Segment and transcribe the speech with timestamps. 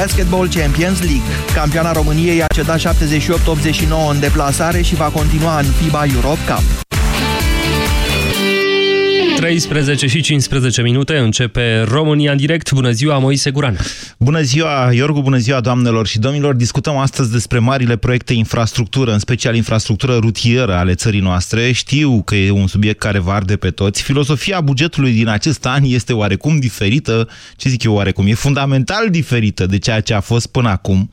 [0.00, 1.28] Basketball Champions League.
[1.54, 2.84] Campioana României a cedat 78-89
[4.10, 6.87] în deplasare și va continua în FIBA Europe Cup.
[9.38, 12.72] 13 și 15 minute începe România în direct.
[12.72, 13.78] Bună ziua, Moise Guran.
[14.18, 16.54] Bună ziua, Iorgu, bună ziua, doamnelor și domnilor.
[16.54, 21.72] Discutăm astăzi despre marile proiecte infrastructură, în special infrastructură rutieră ale țării noastre.
[21.72, 24.02] Știu că e un subiect care va arde pe toți.
[24.02, 29.66] Filosofia bugetului din acest an este oarecum diferită, ce zic eu oarecum, e fundamental diferită
[29.66, 31.10] de ceea ce a fost până acum.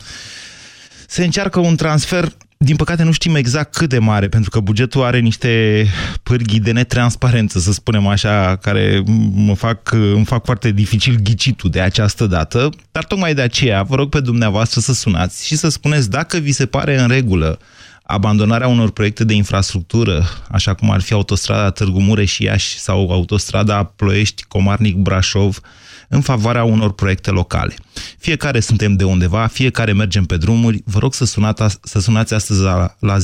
[1.07, 2.31] Se încearcă un transfer
[2.65, 5.85] din păcate nu știm exact cât de mare, pentru că bugetul are niște
[6.23, 11.81] pârghii de netransparență, să spunem așa, care mă fac, îmi fac foarte dificil ghicitul de
[11.81, 16.09] această dată, dar tocmai de aceea vă rog pe dumneavoastră să sunați și să spuneți
[16.09, 17.59] dacă vi se pare în regulă
[18.03, 25.59] abandonarea unor proiecte de infrastructură, așa cum ar fi autostrada Târgu Mureș-Iași sau autostrada Ploiești-Comarnic-Brașov,
[26.09, 27.75] în favoarea unor proiecte locale.
[28.17, 30.81] Fiecare suntem de undeva, fiecare mergem pe drumuri.
[30.85, 33.21] Vă rog să, sunat, să sunați astăzi la, la 0372069599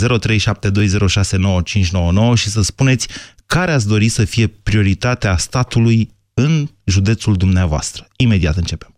[2.36, 3.08] și să spuneți
[3.46, 8.08] care ați dori să fie prioritatea statului în județul dumneavoastră.
[8.16, 8.96] Imediat începem.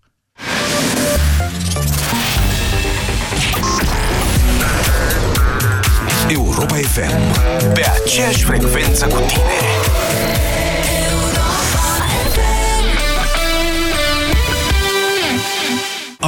[6.27, 7.73] Europa FM.
[7.73, 9.92] Pe aceeași frecvență cu tine.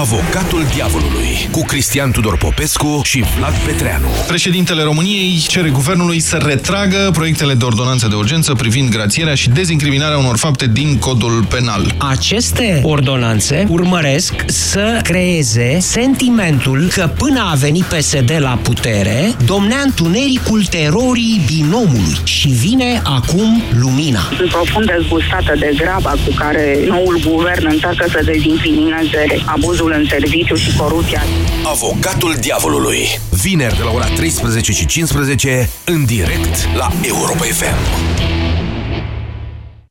[0.06, 4.08] Avocatul Diavolului cu Cristian Tudor Popescu și Vlad Petreanu.
[4.28, 10.18] Președintele României cere guvernului să retragă proiectele de ordonanță de urgență privind grațierea și dezincriminarea
[10.18, 11.96] unor fapte din codul penal.
[11.98, 20.64] Aceste ordonanțe urmăresc să creeze sentimentul că până a venit PSD la putere, domnea întunericul
[20.64, 24.20] terorii binomului și vine acum lumina.
[24.38, 30.06] Sunt profund dezgustată de graba cu care noul guvern încearcă să dezincrimineze abuzul abuzul în
[30.10, 31.24] serviciu și corupția.
[31.64, 33.20] Avocatul diavolului.
[33.30, 38.35] Vineri de la ora 13 și 15 în direct la Europa FM.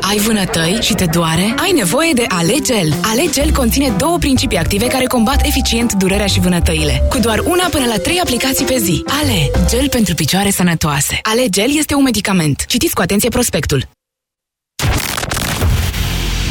[0.00, 1.54] Ai vânătăi și te doare?
[1.56, 2.94] Ai nevoie de Alegel.
[3.02, 7.02] Alegel conține două principii active care combat eficient durerea și vânătăile.
[7.08, 9.04] Cu doar una până la trei aplicații pe zi.
[9.06, 11.18] Ale, gel pentru picioare sănătoase.
[11.22, 12.64] Alegel este un medicament.
[12.66, 13.88] Citiți cu atenție prospectul.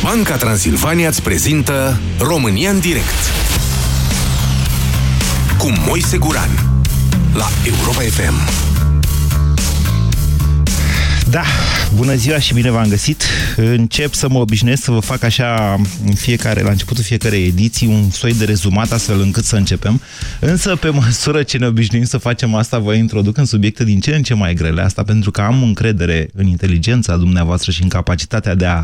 [0.03, 3.31] Banca Transilvania îți prezintă România în direct
[5.57, 6.49] cu Moise Guran
[7.33, 8.80] la Europa FM.
[11.31, 11.43] Da,
[11.95, 13.23] bună ziua și bine v-am găsit.
[13.55, 18.09] Încep să mă obișnuiesc să vă fac așa în fiecare, la începutul fiecarei ediții un
[18.09, 20.01] soi de rezumat astfel încât să începem.
[20.39, 24.15] Însă, pe măsură ce ne obișnuim să facem asta, vă introduc în subiecte din ce
[24.15, 24.81] în ce mai grele.
[24.81, 28.83] Asta pentru că am încredere în inteligența dumneavoastră și în capacitatea de a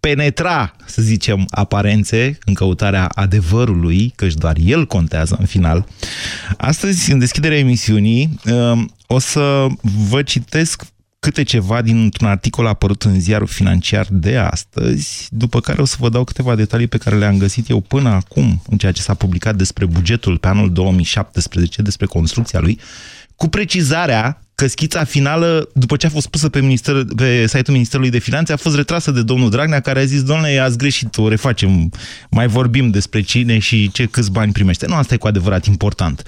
[0.00, 5.86] penetra, să zicem, aparențe în căutarea adevărului, căci doar el contează în final.
[6.56, 8.40] Astăzi, în deschiderea emisiunii,
[9.06, 9.66] o să
[10.08, 10.82] vă citesc
[11.20, 16.08] câte ceva dintr-un articol apărut în ziarul financiar de astăzi, după care o să vă
[16.08, 19.56] dau câteva detalii pe care le-am găsit eu până acum în ceea ce s-a publicat
[19.56, 22.80] despre bugetul pe anul 2017, despre construcția lui,
[23.36, 28.10] cu precizarea că schița finală, după ce a fost pusă pe, minister, pe site-ul Ministerului
[28.10, 31.28] de Finanțe, a fost retrasă de domnul Dragnea, care a zis, domnule, ați greșit, o
[31.28, 31.92] refacem,
[32.30, 34.86] mai vorbim despre cine și ce câți bani primește.
[34.86, 36.22] Nu, asta e cu adevărat important,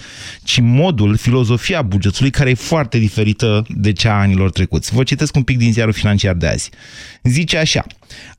[0.44, 4.94] ci modul, filozofia bugetului, care e foarte diferită de cea a anilor trecuți.
[4.94, 6.71] Vă citesc un pic din ziarul financiar de azi.
[7.22, 7.87] Zice așa,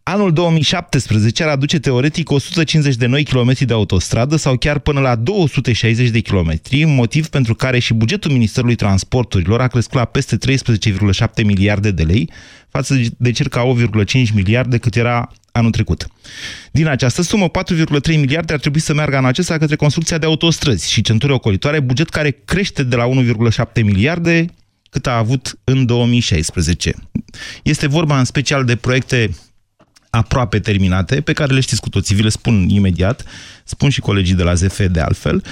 [0.05, 5.15] Anul 2017 ar aduce teoretic 150 de noi kilometri de autostradă sau chiar până la
[5.15, 11.43] 260 de kilometri, motiv pentru care și bugetul Ministerului Transporturilor a crescut la peste 13,7
[11.43, 12.29] miliarde de lei,
[12.69, 16.07] față de circa 8,5 miliarde cât era anul trecut.
[16.71, 20.91] Din această sumă, 4,3 miliarde ar trebui să meargă în acesta către construcția de autostrăzi
[20.91, 24.45] și centuri ocolitoare, buget care crește de la 1,7 miliarde
[24.89, 26.93] cât a avut în 2016.
[27.63, 29.29] Este vorba în special de proiecte
[30.09, 33.23] aproape terminate, pe care le știți cu toții, vi le spun imediat,
[33.63, 35.51] spun și colegii de la ZF de altfel, uh,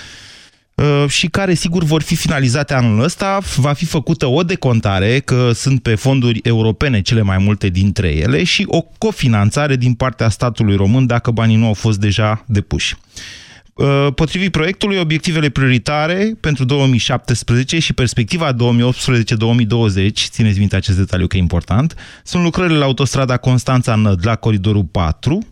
[1.07, 3.39] și care sigur vor fi finalizate anul ăsta.
[3.55, 8.43] Va fi făcută o decontare, că sunt pe fonduri europene cele mai multe dintre ele,
[8.43, 12.95] și o cofinanțare din partea statului român dacă banii nu au fost deja depuși.
[13.73, 18.55] Uh, potrivit proiectului, obiectivele prioritare pentru 2017 și perspectiva 2018-2020,
[20.13, 25.45] țineți minte acest detaliu că e important, sunt lucrările la autostrada Constanța-Năd la coridorul 4,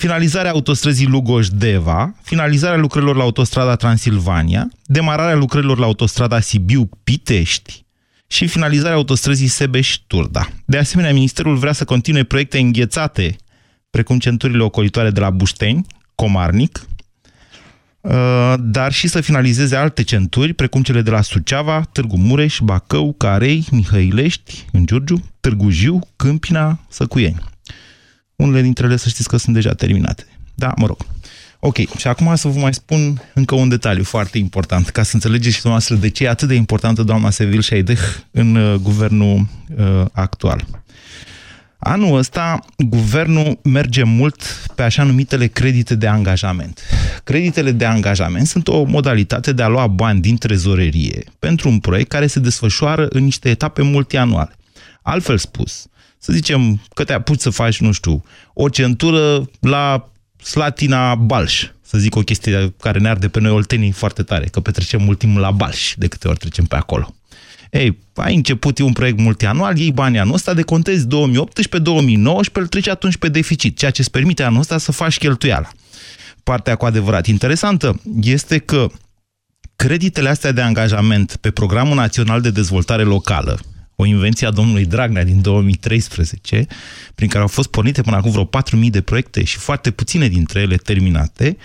[0.00, 7.84] finalizarea autostrăzii Lugoj-Deva, finalizarea lucrărilor la autostrada Transilvania, demararea lucrărilor la autostrada Sibiu-Pitești
[8.26, 10.48] și finalizarea autostrăzii Sebeș-Turda.
[10.64, 13.36] De asemenea, Ministerul vrea să continue proiecte înghețate,
[13.90, 16.86] precum centurile ocolitoare de la Bușteni, Comarnic,
[18.00, 23.12] uh, dar și să finalizeze alte centuri, precum cele de la Suceava, Târgu Mureș, Bacău,
[23.12, 27.49] Carei, Mihăilești, în Giurgiu, Târgu Jiu, Câmpina, Săcuieni.
[28.40, 30.26] Unele dintre ele să știți că sunt deja terminate.
[30.54, 30.96] Da, mă rog.
[31.58, 35.54] Ok, și acum să vă mai spun încă un detaliu foarte important, ca să înțelegeți
[35.54, 38.00] și dumneavoastră de ce e atât de importantă doamna Sevil Șaideh
[38.30, 39.46] în uh, guvernul
[39.76, 40.66] uh, actual.
[41.78, 44.42] Anul ăsta, guvernul merge mult
[44.74, 46.80] pe așa numitele credite de angajament.
[47.24, 52.08] Creditele de angajament sunt o modalitate de a lua bani din trezorerie pentru un proiect
[52.08, 54.54] care se desfășoară în niște etape multianuale.
[55.02, 55.86] Altfel spus,
[56.22, 58.24] să zicem că te apuci să faci, nu știu,
[58.54, 60.10] o centură la
[60.42, 64.60] Slatina Balș, să zic o chestie care ne arde pe noi oltenii foarte tare, că
[64.60, 67.14] petrecem mult timp la Balș, de câte ori trecem pe acolo.
[67.70, 71.08] Ei, ai început un proiect multianual, iei banii anul ăsta, decontezi 2018-2019,
[72.52, 75.68] îl treci atunci pe deficit, ceea ce îți permite anul ăsta să faci cheltuiala.
[76.42, 78.86] Partea cu adevărat interesantă este că
[79.76, 83.60] creditele astea de angajament pe Programul Național de Dezvoltare Locală,
[84.00, 86.66] o invenție a domnului Dragnea din 2013,
[87.14, 88.48] prin care au fost pornite până acum vreo
[88.84, 91.56] 4.000 de proiecte și foarte puține dintre ele terminate,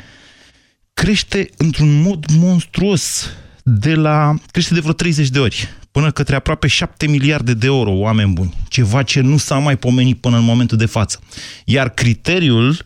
[0.94, 3.30] crește într-un mod monstruos
[3.64, 7.92] de la, crește de vreo 30 de ori, până către aproape 7 miliarde de euro,
[7.92, 8.54] oameni buni.
[8.68, 11.20] Ceva ce nu s-a mai pomenit până în momentul de față.
[11.66, 12.78] Iar criteriul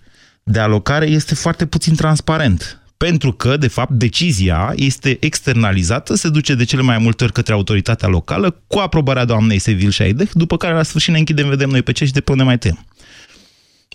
[0.44, 2.82] de alocare este foarte puțin transparent.
[3.06, 7.54] Pentru că, de fapt, decizia este externalizată, se duce de cele mai multe ori către
[7.54, 11.82] autoritatea locală, cu aprobarea doamnei Sevil Șaideh, după care la sfârșit ne închidem, vedem noi
[11.82, 12.86] pe ce și de pe unde mai tem.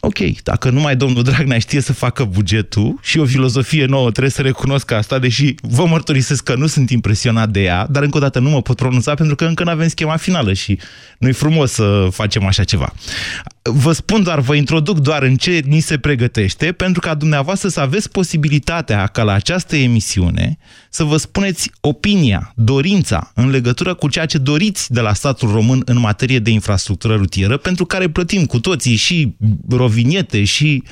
[0.01, 4.43] Ok, dacă numai domnul Dragnea știe să facă bugetul și o filozofie nouă, trebuie să
[4.43, 8.39] recunosc asta, deși vă mărturisesc că nu sunt impresionat de ea, dar încă o dată
[8.39, 10.79] nu mă pot pronunța pentru că încă nu avem schema finală și
[11.19, 12.93] nu-i frumos să facem așa ceva.
[13.71, 17.81] Vă spun doar, vă introduc doar în ce ni se pregătește, pentru ca dumneavoastră să
[17.81, 20.59] aveți posibilitatea ca la această emisiune
[20.91, 25.83] să vă spuneți opinia, dorința în legătură cu ceea ce doriți de la statul român
[25.85, 29.37] în materie de infrastructură rutieră, pentru care plătim cu toții și
[29.69, 30.83] roviniete și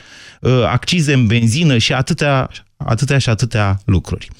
[0.40, 4.28] uh, accize în benzină și atâtea, atâtea și atâtea lucruri.
[4.30, 4.34] 0372069599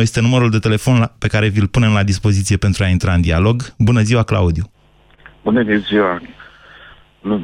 [0.00, 3.74] este numărul de telefon pe care vi-l punem la dispoziție pentru a intra în dialog.
[3.78, 4.72] Bună ziua, Claudiu!
[5.48, 6.20] Bună ziua!
[7.20, 7.40] Nu.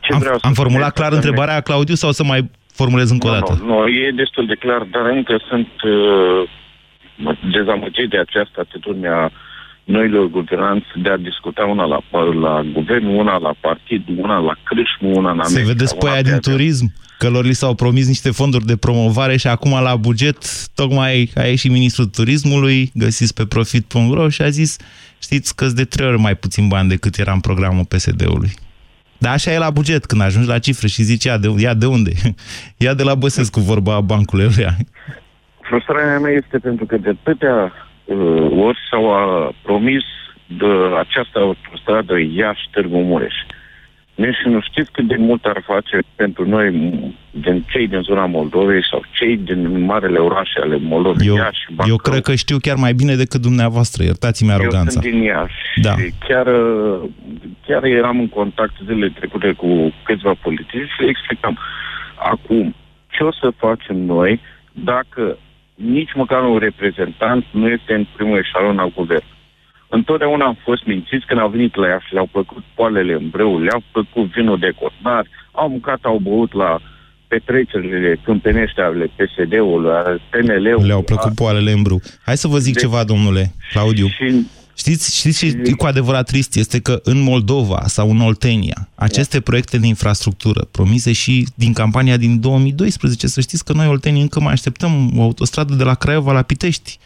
[0.00, 3.26] Ce am, vreau să am formulat clar întrebarea, a Claudiu, sau să mai formulez încă
[3.26, 3.58] o dată?
[3.60, 9.30] Nu, nu, e destul de clar, dar încă sunt uh, dezamăgit de această atitudine a
[9.84, 12.00] noilor guvernanți de a discuta una la,
[12.40, 16.38] la guvern, una la partid, una la crâșmă, una la Se vedeți pe aia din
[16.40, 16.92] turism?
[17.18, 21.42] Că lor li s-au promis niște fonduri de promovare și acum la buget tocmai a
[21.42, 24.76] ieșit ministrul turismului, găsiți pe profit.ro și a zis
[25.22, 28.50] știți că de trei ori mai puțin bani decât era în programul PSD-ului.
[29.18, 31.86] Dar așa e la buget, când ajungi la cifre și zici, ia de, ia de
[31.86, 32.10] unde?
[32.84, 34.76] Ia de la Băsescu vorba bancului ăluia.
[35.60, 37.72] Frustrarea mea este pentru că de atâtea
[38.04, 40.04] uh, ori s-au uh, promis
[40.46, 43.34] de această autostradă Iași-Târgu Mureș.
[44.24, 46.70] Nici nu știți cât de mult ar face pentru noi,
[47.30, 51.90] din cei din zona Moldovei sau cei din marele orașe ale Moldovei, eu, Iași, Bacău.
[51.90, 55.00] Eu cred că știu chiar mai bine decât dumneavoastră, iertați-mi aroganța.
[55.00, 55.90] Eu sunt din Iași da.
[55.96, 56.46] și chiar,
[57.66, 61.58] chiar eram în contact zilele trecute cu câțiva politici și le explicam.
[62.32, 62.74] Acum,
[63.06, 64.40] ce o să facem noi
[64.72, 65.38] dacă
[65.74, 69.37] nici măcar un reprezentant nu este în primul eșalon al guvernului?
[69.88, 73.60] Întotdeauna am fost mințiți când au venit la ea și le-au plăcut poalele în breu,
[73.60, 76.80] le-au plăcut vinul de cotnar, au mâncat, au băut la
[77.28, 80.86] petrecerile câmpenești ale PSD-ului, ale PNL-ului.
[80.86, 82.00] Le-au plăcut poalele în brâu.
[82.24, 82.80] Hai să vă zic de...
[82.80, 84.06] ceva, domnule Claudiu.
[84.06, 84.46] Și...
[84.76, 86.56] Știți, știți ce e cu adevărat trist?
[86.56, 89.42] Este că în Moldova sau în Oltenia, aceste da.
[89.42, 94.40] proiecte de infrastructură promise și din campania din 2012, să știți că noi, Oltenii, încă
[94.40, 96.98] mai așteptăm o autostradă de la Craiova la Pitești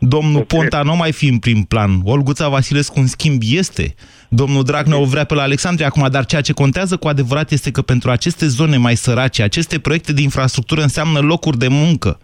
[0.00, 1.90] Domnul Ponta nu mai fi în prim plan.
[2.04, 3.94] Olguța Vasilescu, în schimb, este.
[4.28, 7.70] Domnul Dragnea o vrea pe la Alexandria acum, dar ceea ce contează cu adevărat este
[7.70, 12.18] că pentru aceste zone mai sărace, aceste proiecte de infrastructură înseamnă locuri de muncă.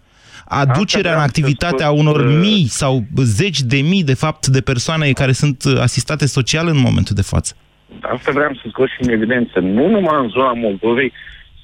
[0.45, 5.31] Aducerea în activitatea unor uh, mii sau zeci de mii, de fapt, de persoane care
[5.31, 7.55] sunt asistate social în momentul de față.
[8.01, 9.59] Asta vreau să scot și în evidență.
[9.59, 11.11] Nu numai în zona Moldovei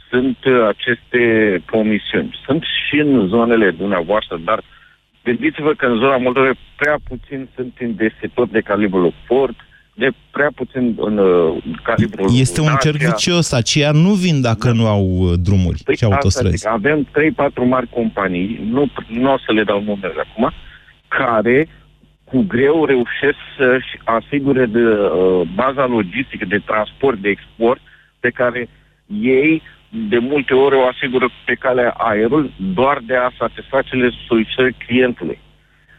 [0.09, 1.21] sunt uh, aceste
[1.65, 2.39] promisiuni.
[2.45, 4.63] Sunt și în zonele dumneavoastră, dar
[5.23, 9.55] gândiți-vă că în zona Moldovei prea puțin sunt investitori de calibru Ford,
[9.95, 13.09] de prea puțin în uh, calibrul Este un cerc Dacia.
[13.09, 16.55] vicios, aceia nu vin dacă nu au uh, drumuri Păi și asta autostrăzi.
[16.55, 20.51] zic, avem 3-4 mari companii, nu, nu o să le dau numele acum,
[21.07, 21.67] care
[22.23, 27.81] cu greu reușesc să-și asigure de uh, baza logistică, de transport, de export,
[28.19, 28.69] pe care
[29.21, 29.61] ei
[29.95, 35.39] de multe ori o asigură pe calea aerul doar de a satisface solicitări clientului.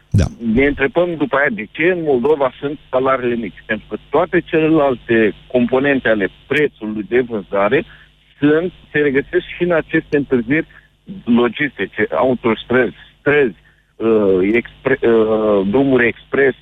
[0.09, 0.23] Da.
[0.53, 3.63] Ne întrebăm după aia de ce în Moldova sunt salariile mici.
[3.65, 7.85] Pentru că toate celelalte componente ale prețului de vânzare
[8.39, 10.67] sunt, se regăsesc și în aceste întârzieri
[11.25, 13.55] logistice, autostrăzi, străzi,
[13.95, 16.53] uh, expre, uh, drumuri expres.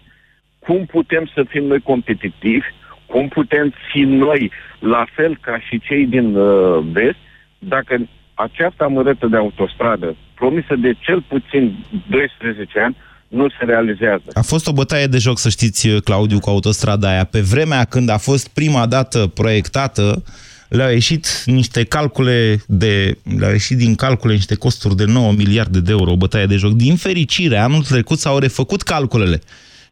[0.60, 2.68] Cum putem să fim noi competitivi?
[3.14, 7.22] Cum putem fi noi la fel ca și cei din uh, vest
[7.60, 7.94] dacă
[8.34, 12.96] această amărâtă de autostradă promisă de cel puțin 12 ani
[13.28, 14.24] nu se realizează.
[14.34, 17.24] A fost o bătaie de joc, să știți, Claudiu, cu autostrada aia.
[17.24, 20.24] Pe vremea când a fost prima dată proiectată,
[20.70, 25.92] le-au ieșit niște calcule de, le-au ieșit din calcule niște costuri de 9 miliarde de
[25.92, 26.72] euro, o bătaie de joc.
[26.72, 29.42] Din fericire, anul trecut s-au refăcut calculele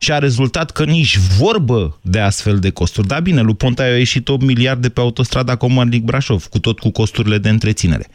[0.04, 3.08] și a rezultat că nici vorbă de astfel de costuri.
[3.08, 7.38] Da, bine, lui Ponta a ieșit 8 miliarde pe autostrada Comarnic-Brașov, cu tot cu costurile
[7.38, 8.06] de întreținere.
[8.06, 8.12] 0372069599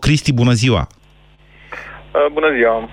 [0.00, 0.86] Cristi, bună ziua!
[2.14, 2.76] Uh, Bună ziua!
[2.78, 2.88] Uh,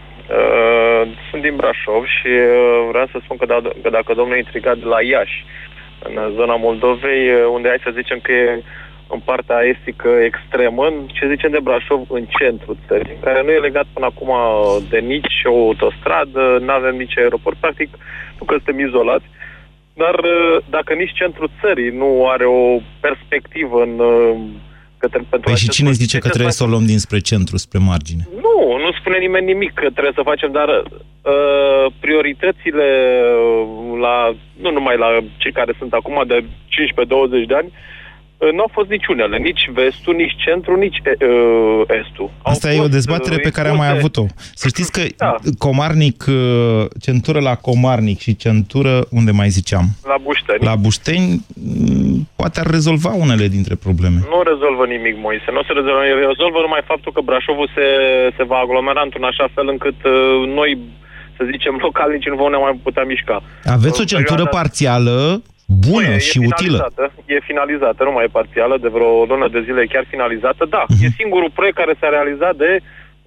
[1.30, 4.78] Sunt din Brașov și uh, vreau să spun că, da, că dacă domnul e intrigat
[4.78, 5.46] de la Iași,
[6.08, 8.64] în zona Moldovei, uh, unde hai să zicem că e
[9.10, 13.68] în partea estică extremă, în ce zicem de Brașov, în centru țării, care nu e
[13.68, 14.32] legat până acum
[14.90, 17.90] de nici o autostradă, nu avem nici aeroport, practic
[18.40, 19.26] nu că suntem izolați,
[19.94, 24.36] dar uh, dacă nici centrul țării nu are o perspectivă în uh,
[24.98, 26.86] către, pentru Păi și acest cine proiect, zice că ce să trebuie să o luăm
[26.86, 28.24] dinspre centru, spre margine?
[28.46, 32.88] nu, nu spune nimeni nimic că trebuie să facem, dar uh, prioritățile
[33.34, 36.46] uh, la, nu numai la cei care sunt acum de 15-20
[37.48, 37.97] de ani, uh,
[38.56, 42.30] nu au fost niciunele, nici vestul, nici centru, nici uh, estul.
[42.42, 44.34] Au Asta e o fost, dezbatere uh, pe care am mai impuse- avut-o.
[44.62, 45.36] Să știți că Da.
[45.58, 49.86] Comarnic, uh, centură la Comarnic și centură, unde mai ziceam?
[50.12, 50.64] La Bușteni.
[50.70, 54.20] La Bușteni, m, poate ar rezolva unele dintre probleme.
[54.34, 55.50] Nu rezolvă nimic, Moise.
[55.58, 56.02] Nu se rezolvă.
[56.34, 57.86] Rezolvă numai faptul că Brașovul se,
[58.38, 60.14] se va aglomera într-un așa fel încât uh,
[60.60, 60.70] noi,
[61.38, 63.38] să zicem, localnicii nu vom ne mai putea mișca.
[63.78, 65.16] Aveți o În centură perioada- parțială,
[65.88, 66.78] bună e, și e utilă.
[66.78, 70.64] finalizată, E finalizată, nu mai e parțială, de vreo lună de zile e chiar finalizată.
[70.76, 71.04] Da, Mhm.
[71.06, 72.70] e singurul proiect care s-a realizat de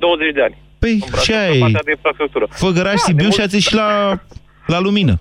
[0.05, 0.57] 20 de ani.
[0.83, 1.65] Păi, În Brașov, și pe aia e.
[1.65, 2.47] partea de infrastructură.
[2.65, 3.89] Făgăraș, Da, Sibiu de și mult- ați ieșit la,
[4.75, 5.15] la lumină.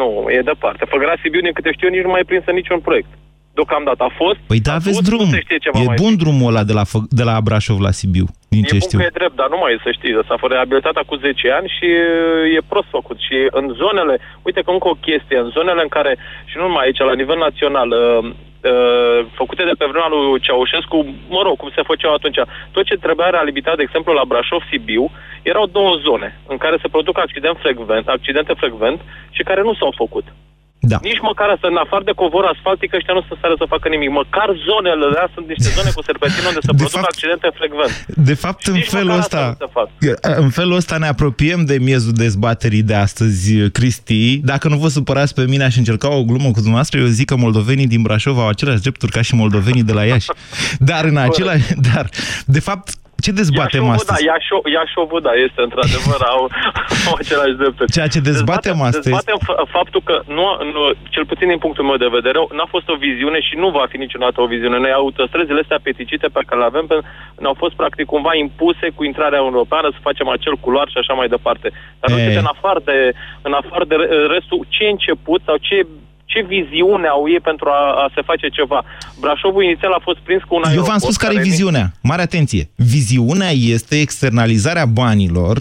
[0.00, 0.82] Nu, e departe.
[0.94, 3.10] Făgăraș Sibiu, din câte știu, nici nu mai e prinsă niciun proiect.
[3.56, 4.38] Deocamdată a fost.
[4.50, 5.24] Păi da, a aveți fost, drum.
[5.24, 6.20] Nu se știe ce va E mai bun fi.
[6.22, 8.98] drumul ăla de la, Fă- de la Brașov la Sibiu, din ce e știu.
[8.98, 10.14] bun că e drept, dar nu mai e să știi.
[10.28, 12.08] S-a fost reabilitat acum 10 ani și e,
[12.56, 13.18] e prost făcut.
[13.26, 14.14] Și în zonele,
[14.46, 16.12] uite că încă o chestie, în zonele în care,
[16.50, 18.24] și nu numai aici, la nivel național, uh,
[18.70, 20.96] uh, făcute de pe vremea lui Ceaușescu,
[21.34, 22.40] mă rog, cum se făceau atunci,
[22.74, 25.04] tot ce trebuia reabilitat, de exemplu, la Brașov-Sibiu,
[25.42, 29.92] erau două zone în care se produc accident frecvent, accidente frecvent și care nu s-au
[29.96, 30.24] făcut.
[30.90, 30.98] Da.
[31.10, 34.10] Nici măcar asta, în afară de covor asfaltică, ăștia nu se stare să facă nimic.
[34.20, 37.92] Măcar zonele alea sunt niște zone cu serpentină unde se De produc fapt- accidente frecvent.
[38.30, 39.88] De fapt, în nici felul măcar ăsta, asta nu se fac.
[40.44, 43.44] în felul ăsta ne apropiem de miezul dezbaterii de astăzi,
[43.78, 44.20] Cristi.
[44.52, 46.96] Dacă nu vă supărați pe mine, aș încerca o glumă cu dumneavoastră.
[47.00, 50.28] Eu zic că moldovenii din Brașov au aceleași drepturi ca și moldovenii de la Iași.
[50.78, 51.64] Dar în același...
[51.92, 52.04] Dar,
[52.46, 52.88] de fapt,
[53.24, 54.24] ce dezbatem Iașovul, astăzi?
[54.24, 56.42] Da, Iașo- Iașovul, da, este într-adevăr, au,
[57.08, 57.92] au același drepturi.
[57.96, 60.82] Ceea ce dezbatem astăzi- Dezbatem f- faptul că, nu, nu,
[61.14, 63.96] cel puțin din punctul meu de vedere, n-a fost o viziune și nu va fi
[64.04, 64.78] niciodată o viziune.
[64.78, 67.04] Noi autostrăzile astea peticite pe care le avem pe-
[67.42, 71.28] ne-au fost practic cumva impuse cu intrarea europeană să facem acel culoar și așa mai
[71.36, 71.66] departe.
[72.00, 72.24] Dar nu E.
[72.26, 72.96] știu, în afară de,
[73.48, 75.76] în afară de re- restul, ce început sau ce
[76.32, 78.84] ce viziune au ei pentru a, a se face ceva.
[79.20, 81.86] Brașovul inițial a fost prins cu un Eu v-am aeroport spus care e care viziunea.
[82.02, 82.64] Mare atenție.
[82.94, 85.56] Viziunea este externalizarea banilor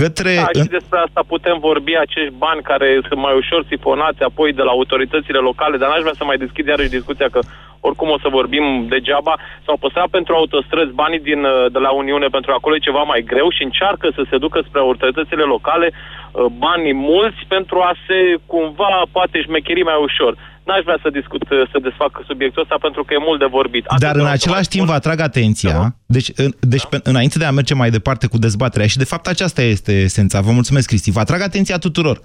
[0.00, 0.34] către...
[0.34, 4.52] Da, în- și despre asta putem vorbi, acești bani care sunt mai ușor sifonați apoi
[4.58, 7.40] de la autoritățile locale, dar n-aș vrea să mai deschid iarăși discuția că
[7.88, 9.34] oricum o să vorbim degeaba.
[9.64, 13.22] S-au păstrat pentru autostrăzi banii din, uh, de la Uniune pentru acolo e ceva mai
[13.32, 18.18] greu și încearcă să se ducă spre autoritățile locale uh, banii mulți pentru a se
[18.46, 20.32] cumva poate șmecheri mai ușor.
[20.64, 21.42] N-aș vrea să discut,
[21.72, 23.84] să desfac subiectul ăsta pentru că e mult de vorbit.
[23.86, 25.00] Atât Dar în vreau să același mai timp vă spun.
[25.00, 28.96] atrag atenția, deci, în, deci pe, înainte de a merge mai departe cu dezbaterea, și
[28.96, 32.20] de fapt aceasta este esența, vă mulțumesc Cristi, vă atrag atenția tuturor.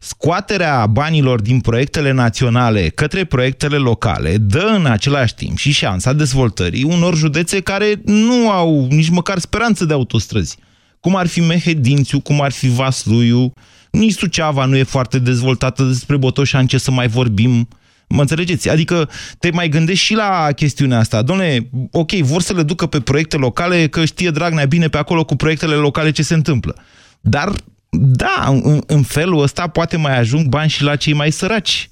[0.00, 6.84] Scoaterea banilor din proiectele naționale către proiectele locale dă în același timp și șansa dezvoltării
[6.84, 10.56] unor județe care nu au nici măcar speranță de autostrăzi.
[11.00, 13.52] Cum ar fi Mehedințiu, cum ar fi Vasluiu,
[13.90, 17.68] nici Suceava nu e foarte dezvoltată, despre Botoșani ce să mai vorbim,
[18.14, 18.70] Mă înțelegeți?
[18.70, 21.22] Adică te mai gândești și la chestiunea asta.
[21.22, 21.56] Dom'le,
[21.92, 25.36] ok, vor să le ducă pe proiecte locale, că știe Dragnea bine pe acolo cu
[25.36, 26.74] proiectele locale ce se întâmplă.
[27.20, 27.48] Dar,
[27.90, 31.90] da, în, în felul ăsta poate mai ajung bani și la cei mai săraci.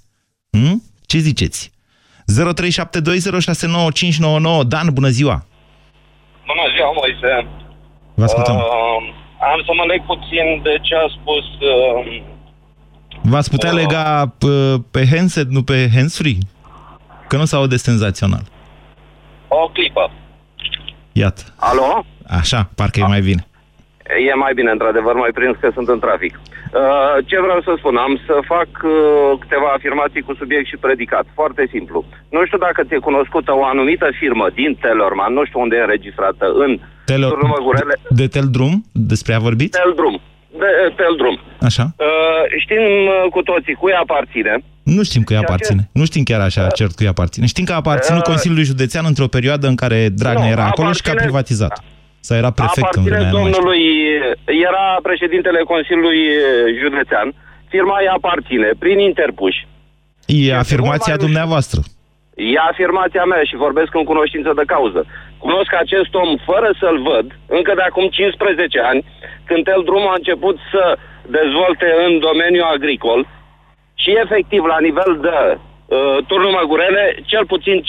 [0.51, 0.83] Hm?
[1.07, 1.71] Ce ziceți?
[2.29, 2.33] 0372069599
[4.67, 5.47] Dan, bună ziua!
[6.47, 7.47] Bună ziua, Moise.
[8.15, 8.57] Vă ascultăm.
[8.57, 8.63] Uh,
[9.53, 11.45] am să mă leg puțin de ce a spus...
[11.75, 12.37] Uh,
[13.29, 16.39] V-ați putea lega pe, pe handset, nu pe handsfree?
[17.29, 18.43] Că nu s-aude senzațional.
[19.49, 20.11] o clipă.
[21.13, 21.43] Iată.
[21.57, 22.05] Alo?
[22.41, 23.43] Așa, parcă e mai bine.
[24.31, 26.35] E mai bine, într-adevăr, mai prins că sunt în trafic.
[26.41, 27.97] Uh, ce vreau să spun?
[27.97, 31.25] Am să fac uh, câteva afirmații cu subiect și predicat.
[31.35, 31.99] Foarte simplu.
[32.35, 36.45] Nu știu dacă ți-e cunoscută o anumită firmă din Telorman, nu știu unde e înregistrată,
[36.65, 36.71] în
[37.05, 38.75] Tele- Turnul Măgurele, De Teldrum?
[38.93, 39.71] Despre a vorbit?
[39.85, 40.17] Teldrum.
[40.61, 40.67] De,
[41.01, 41.37] Teldrum.
[41.69, 41.85] Așa.
[41.99, 44.55] Uh, știm uh, cu toții cui aparține.
[44.97, 45.83] Nu știm că îi aparține.
[45.93, 47.47] Nu știm chiar așa cert că îi aparține.
[47.47, 50.93] Știm că a aparținut Uh, Consiliului Județean într-o perioadă în care Dragnea Nu, era acolo
[50.93, 51.75] și că a aparține- privatizat.
[52.27, 53.57] Sau era prefect în Aparține vremea aia, nu mai știu.
[53.63, 53.85] domnului,
[54.67, 56.45] era președintele Consiliului eh,
[56.83, 57.29] Județean.
[57.75, 59.61] Firma îi aparține, prin interpuși.
[60.27, 61.81] E afirmația dumneavoastră.
[62.35, 65.01] E afirmația mea și vorbesc în cunoștință de cauză.
[65.39, 67.27] Cunosc acest om fără să-l văd,
[67.59, 69.05] încă de acum 15 ani,
[69.45, 70.85] când el drum a început să
[71.39, 73.21] dezvolte în domeniul agricol
[74.03, 77.85] și efectiv la nivel de uh, turnul Măgurele, cel puțin 5-6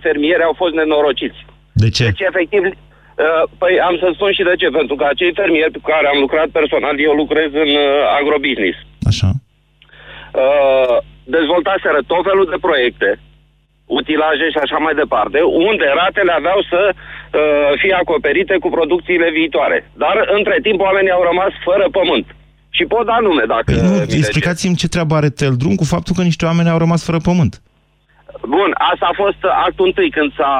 [0.00, 1.40] fermieri au fost nenorociți.
[1.82, 2.04] De ce?
[2.04, 4.68] Deci, efectiv, uh, păi am să spun și de ce.
[4.78, 8.78] Pentru că acei fermieri cu care am lucrat personal, eu lucrez în uh, agrobusiness.
[9.10, 9.30] Așa.
[10.42, 10.96] Uh,
[11.36, 13.08] dezvoltaseră tot felul de proiecte,
[13.98, 19.78] utilaje și așa mai departe, unde ratele aveau să uh, fie acoperite cu producțiile viitoare.
[20.02, 22.26] Dar, între timp, oamenii au rămas fără pământ.
[22.76, 23.70] Și pot da nume, dacă...
[23.72, 26.78] Păi nu, mi le explicați-mi ce treabă are Teldrum cu faptul că niște oameni au
[26.78, 27.62] rămas fără pământ.
[28.56, 30.52] Bun, asta a fost actul întâi când s-a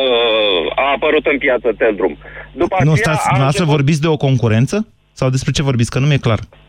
[0.00, 2.16] uh, a apărut în piață Teldrum.
[2.52, 4.86] După Nu, aceea stați, a dumneavoastră început- vorbiți de o concurență?
[5.12, 5.90] Sau despre ce vorbiți?
[5.90, 6.38] Că nu mi-e clar.
[6.38, 6.67] Uh,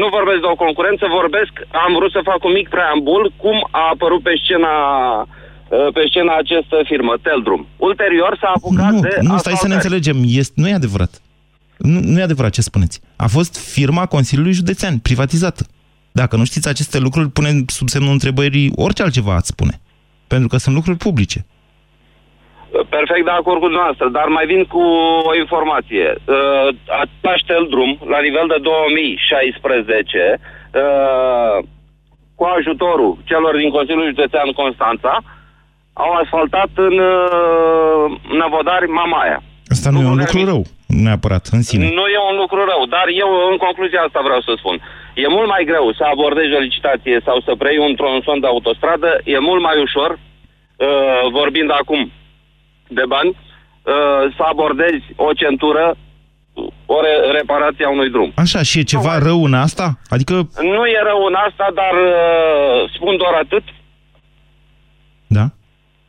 [0.00, 1.52] nu vorbesc de o concurență, vorbesc,
[1.84, 4.74] am vrut să fac un mic preambul, cum a apărut pe scena
[5.20, 7.62] uh, pe scena această firmă, Teldrum.
[7.88, 9.74] Ulterior s-a apucat Nu, de nu, stai să ne asfaltări.
[9.74, 10.16] înțelegem.
[10.40, 11.12] Este, nu e adevărat.
[11.78, 13.00] Nu, nu e adevărat ce spuneți.
[13.16, 15.62] A fost firma Consiliului Județean, privatizată.
[16.12, 19.80] Dacă nu știți aceste lucruri, punem sub semnul întrebării orice altceva ați spune.
[20.26, 21.46] Pentru că sunt lucruri publice.
[22.96, 24.84] Perfect de acord cu dumneavoastră, dar mai vin cu
[25.30, 26.08] o informație.
[26.14, 26.68] Uh,
[27.02, 30.40] Același Teldrum, la nivel de 2016,
[30.82, 31.56] uh,
[32.38, 35.14] cu ajutorul celor din Consiliul Județean Constanța,
[35.92, 38.04] au asfaltat în uh,
[38.38, 39.38] Năvodari Mamaia.
[39.74, 41.84] Asta nu e un lucru rău, neapărat, în sine.
[42.00, 44.76] Nu e un lucru rău, dar eu în concluzia asta vreau să spun.
[45.14, 49.10] E mult mai greu să abordezi o licitație sau să preiei un tronson de autostradă,
[49.24, 52.00] e mult mai ușor, uh, vorbind acum
[52.88, 55.96] de bani, uh, să abordezi o centură,
[56.86, 58.32] o re- reparație a unui drum.
[58.36, 59.98] Așa, și e ceva rău în asta?
[60.08, 63.62] Adică, Nu e rău în asta, dar uh, spun doar atât.
[65.26, 65.46] Da.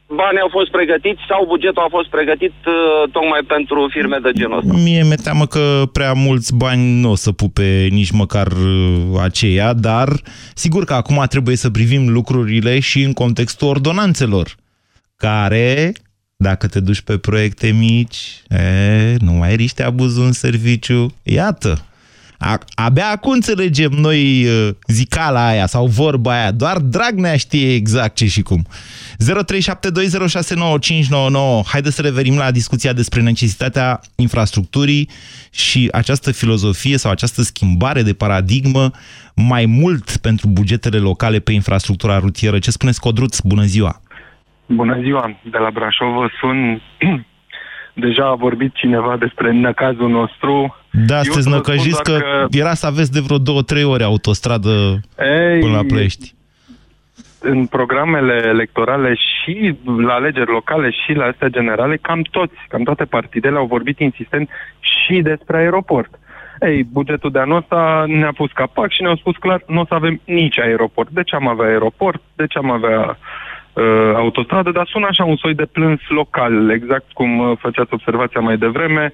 [0.07, 4.57] Banii au fost pregătiți sau bugetul a fost pregătit uh, tocmai pentru firme de genul
[4.57, 4.73] ăsta.
[4.73, 9.73] mie mi-e teamă că prea mulți bani nu o să pupe nici măcar uh, aceea,
[9.73, 10.07] dar
[10.53, 14.55] sigur că acum trebuie să privim lucrurile și în contextul ordonanțelor,
[15.17, 15.91] care,
[16.37, 21.15] dacă te duci pe proiecte mici, e, nu mai riște abuzul în serviciu.
[21.23, 21.85] Iată,
[22.37, 26.51] A, abia acum înțelegem noi uh, zicala aia sau vorba aia.
[26.51, 28.67] Doar Dragnea știe exact ce și cum.
[29.23, 29.27] 0372069599.
[31.65, 35.09] Haideți să revenim la discuția despre necesitatea infrastructurii
[35.49, 38.91] și această filozofie sau această schimbare de paradigmă
[39.35, 42.59] mai mult pentru bugetele locale pe infrastructura rutieră.
[42.59, 43.39] Ce spuneți, Codruț?
[43.39, 44.01] Bună ziua!
[44.65, 46.81] Bună ziua, de la Brașov vă sun.
[47.93, 50.75] Deja a vorbit cineva despre năcazul nostru.
[50.91, 53.61] Da, Eu sunteți să vă năcăjiți spun că, doar era să aveți de vreo două,
[53.61, 56.33] trei ore autostradă Ei, până la Ploiești.
[57.39, 63.05] În programele electorale și la alegeri locale și la astea generale, cam toți, cam toate
[63.05, 64.49] partidele au vorbit insistent
[64.79, 66.19] și despre aeroport.
[66.59, 69.93] Ei, bugetul de anul ăsta ne-a pus capac și ne-au spus clar, nu o să
[69.93, 71.09] avem nici aeroport.
[71.09, 72.21] De ce am avea aeroport?
[72.35, 73.17] De ce am avea
[73.75, 74.71] uh, autostradă?
[74.71, 79.13] Dar sună așa un soi de plâns local, exact cum uh, făceați observația mai devreme.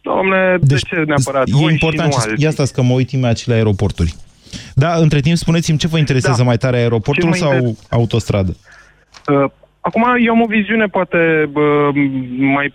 [0.00, 2.44] Domne, deci, de ce neapărat E voi important, și nu alții?
[2.44, 4.14] ia stați că mă uit imediat și la aeroporturi.
[4.74, 6.46] Da, între timp, spuneți-mi ce vă interesează Da.
[6.46, 8.56] mai tare, aeroportul Ce mă sau inter- autostradă?
[9.28, 11.88] Uh, acum eu am o viziune poate uh,
[12.38, 12.74] mai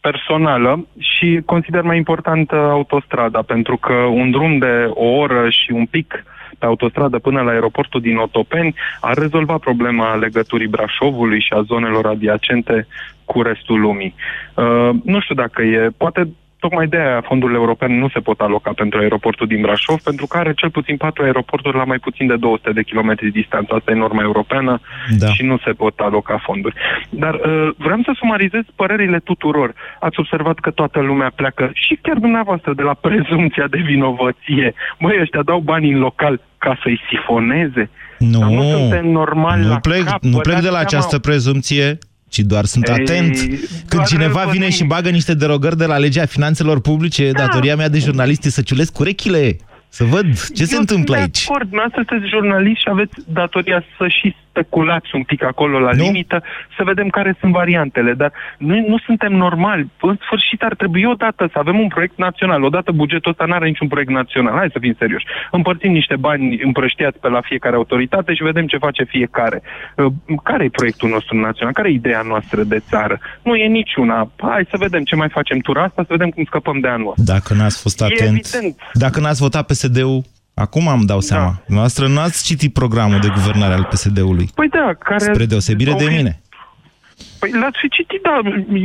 [0.00, 5.86] personală și consider mai importantă autostrada, pentru că un drum de o oră și un
[5.86, 6.24] pic
[6.58, 12.06] pe autostradă până la aeroportul din Otopeni ar rezolva problema legăturii Brașovului și a zonelor
[12.06, 12.86] adiacente
[13.24, 14.14] cu restul lumii.
[14.54, 18.72] Uh, nu știu dacă e, poate tocmai de aia fondurile europene nu se pot aloca
[18.72, 22.36] pentru aeroportul din Brașov, pentru că are cel puțin patru aeroporturi la mai puțin de
[22.36, 23.74] 200 de kilometri distanță.
[23.74, 24.80] Asta e norma europeană
[25.18, 25.26] Da.
[25.26, 26.74] și nu se pot aloca fonduri.
[27.10, 29.74] Dar uh, vreau să sumarizez părerile tuturor.
[30.00, 34.74] Ați observat că toată lumea pleacă și chiar dumneavoastră de la prezumția de vinovăție.
[35.00, 37.90] Băi, ăștia dau bani în local ca să-i sifoneze.
[38.18, 40.78] Nu, Dar nu suntem normal nu la plec, cap, nu vă plec dați de la
[40.78, 40.88] seama?
[40.88, 43.36] această prezumție, ci doar sunt Ei, atent.
[43.38, 47.30] Când doar cineva vă vine spun- și bagă niște derogări de la legea finanțelor publice,
[47.30, 47.42] Da.
[47.42, 49.56] datoria mea de jurnalist e să ciulesc urechile,
[49.88, 51.44] să văd ce se Eu întâmplă sunt aici.
[51.44, 55.92] De acord, dumneavoastră sunteți jurnalist și aveți datoria să și speculați un pic acolo la
[55.92, 56.02] Nu?
[56.02, 56.42] limită,
[56.76, 58.12] să vedem care sunt variantele.
[58.14, 59.90] Dar noi nu suntem normali.
[60.00, 62.62] În sfârșit ar trebui odată să avem un proiect național.
[62.62, 64.54] Odată bugetul ăsta nu are niciun proiect național.
[64.56, 65.26] Hai să fim serioși.
[65.50, 69.62] Împărțim niște bani împrăștiați pe la fiecare autoritate și vedem ce face fiecare.
[69.96, 71.72] Uh, Care e proiectul nostru național?
[71.72, 73.18] Care e ideea noastră de țară?
[73.42, 74.30] Nu e niciuna.
[74.36, 77.32] Hai să vedem ce mai facem tura asta, să vedem cum scăpăm de anul ăsta.
[77.32, 78.76] Dacă n-ați fost E atent, evident.
[78.92, 80.22] dacă n-ați votat PSD-ul,
[80.58, 81.44] acum am dau seama.
[81.66, 81.74] Da.
[81.74, 85.24] Noastră n-ați citit programul de guvernare al PSD-ului, Păi da, care...
[85.32, 86.40] spre deosebire de au fi- mine.
[87.38, 88.40] Păi l-ați fi citit, da.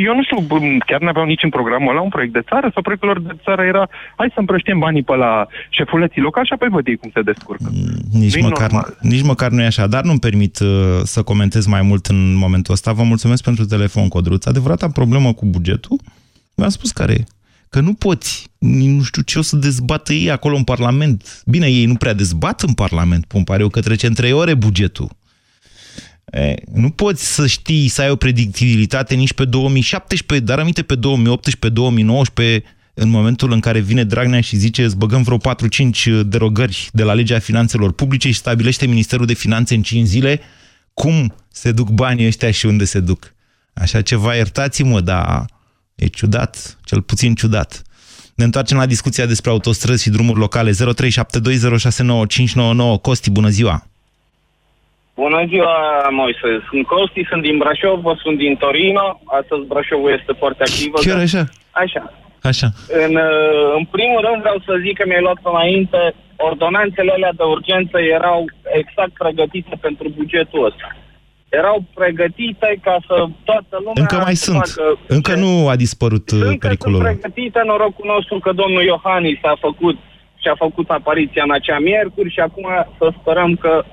[0.07, 2.81] Eu nu știu, bă, chiar n-aveau nici în programul ăla un proiect de țară sau
[2.81, 6.67] proiectul lor de țară era hai să împrăștiem banii pe la șefuleții locali și apoi
[6.69, 7.69] văd ei cum se descurcă.
[8.12, 8.97] Nici Nu-i măcar, normal.
[9.01, 10.67] nici măcar nu e așa, dar nu-mi permit uh,
[11.03, 12.91] să comentez mai mult în momentul ăsta.
[12.91, 14.45] Vă mulțumesc pentru telefon, Codruț.
[14.45, 15.99] Adevărata problemă cu bugetul,
[16.55, 17.23] v-am spus care e.
[17.69, 21.41] Că nu poți, nu știu ce o să dezbată ei acolo în Parlament.
[21.45, 24.54] Bine, ei nu prea dezbat în Parlament, pun pare eu că trece în trei ore
[24.54, 25.10] bugetul.
[26.26, 30.95] E, nu poți să știi, să ai o predictibilitate nici pe 2017, dar aminte pe
[30.95, 35.41] 2018, 2019, în momentul în care vine Dragnea și zice îți băgăm vreo 4-5
[36.26, 40.41] derogări de la legea finanțelor publice și stabilește Ministerul de Finanțe în 5 zile,
[40.93, 43.34] cum se duc banii ăștia și unde se duc.
[43.73, 45.45] Așa ceva, iertați-mă, dar
[45.95, 47.84] e ciudat, cel puțin ciudat.
[48.35, 50.71] Ne întoarcem la discuția despre autostrăzi și drumuri locale.
[50.71, 50.75] 0372069599.
[53.01, 53.83] Costi, bună ziua!
[55.15, 55.73] Bună ziua,
[56.09, 56.47] Moise.
[56.69, 59.21] Sunt Costi, sunt din Brașov, vă sunt din Torino.
[59.39, 60.97] Astăzi Brașovul este foarte activă.
[60.99, 61.43] Chiar dar- așa?
[61.71, 62.01] Așa.
[62.49, 62.67] Așa.
[63.05, 66.01] În, uh, în primul rând vreau să zic că mi-ai luat înainte,
[66.47, 68.39] ordonanțele alea de urgență erau
[68.79, 70.87] exact pregătite pentru bugetul ăsta.
[71.59, 73.93] Erau pregătite ca să toată lumea...
[74.03, 74.57] Încă mai să sunt.
[74.65, 77.01] facă Încă nu a dispărut uh, Încă sunt pericolul.
[77.01, 79.97] pregătite, norocul nostru că domnul Iohannis a făcut
[80.41, 82.65] și a făcut apariția în acea miercuri și acum
[82.97, 83.83] să sperăm că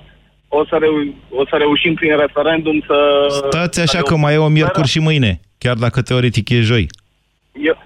[0.49, 3.27] o să, reu- o să reușim prin referendum să...
[3.29, 5.05] Stați așa să că mai e o miercuri Sperăm.
[5.05, 6.87] și mâine, chiar dacă teoretic e joi.
[7.53, 7.77] Eu,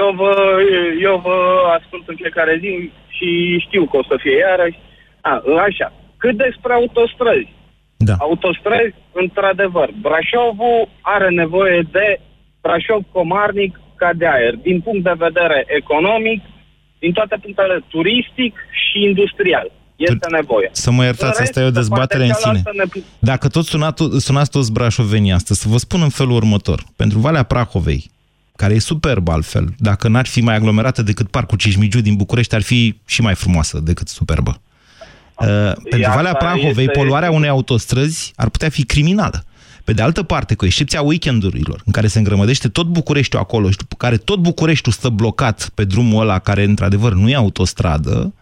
[0.00, 0.32] eu, vă,
[1.02, 1.36] eu vă
[1.78, 4.78] ascult în fiecare zi și știu că o să fie iarăși.
[5.20, 5.92] A, așa.
[6.16, 7.52] Cât despre autostrăzi.
[7.96, 8.14] Da.
[8.18, 12.20] Autostrăzi, într-adevăr, Brașovul are nevoie de
[12.62, 16.40] Brașov-Comarnic ca de aer, din punct de vedere economic,
[16.98, 19.70] din toate punctele turistic și industrial.
[19.96, 20.68] Este nevoie.
[20.72, 22.62] Să mă iertați, În asta e o rest, pe dezbatere în partea sine.
[22.64, 26.82] cealaltă ne- Dacă tot sunat, sunați toți brașovenii astăzi, să vă spun în felul următor.
[26.96, 28.10] Pentru Valea Prahovei,
[28.56, 32.62] care e superbă altfel, dacă n-ar fi mai aglomerată decât Parcul Cismigiu din București, ar
[32.62, 34.60] fi și mai frumoasă decât superbă.
[35.38, 39.44] Uh, pentru Iată, Valea Prahovei, este- poluarea unei autostrăzi ar putea fi criminală.
[39.84, 43.76] Pe de altă parte, cu excepția weekendurilor, în care se îngrămădește tot Bucureștiul acolo și
[43.76, 48.32] după care tot Bucureștiul stă blocat pe drumul ăla care, într-adevăr, nu e autostradă,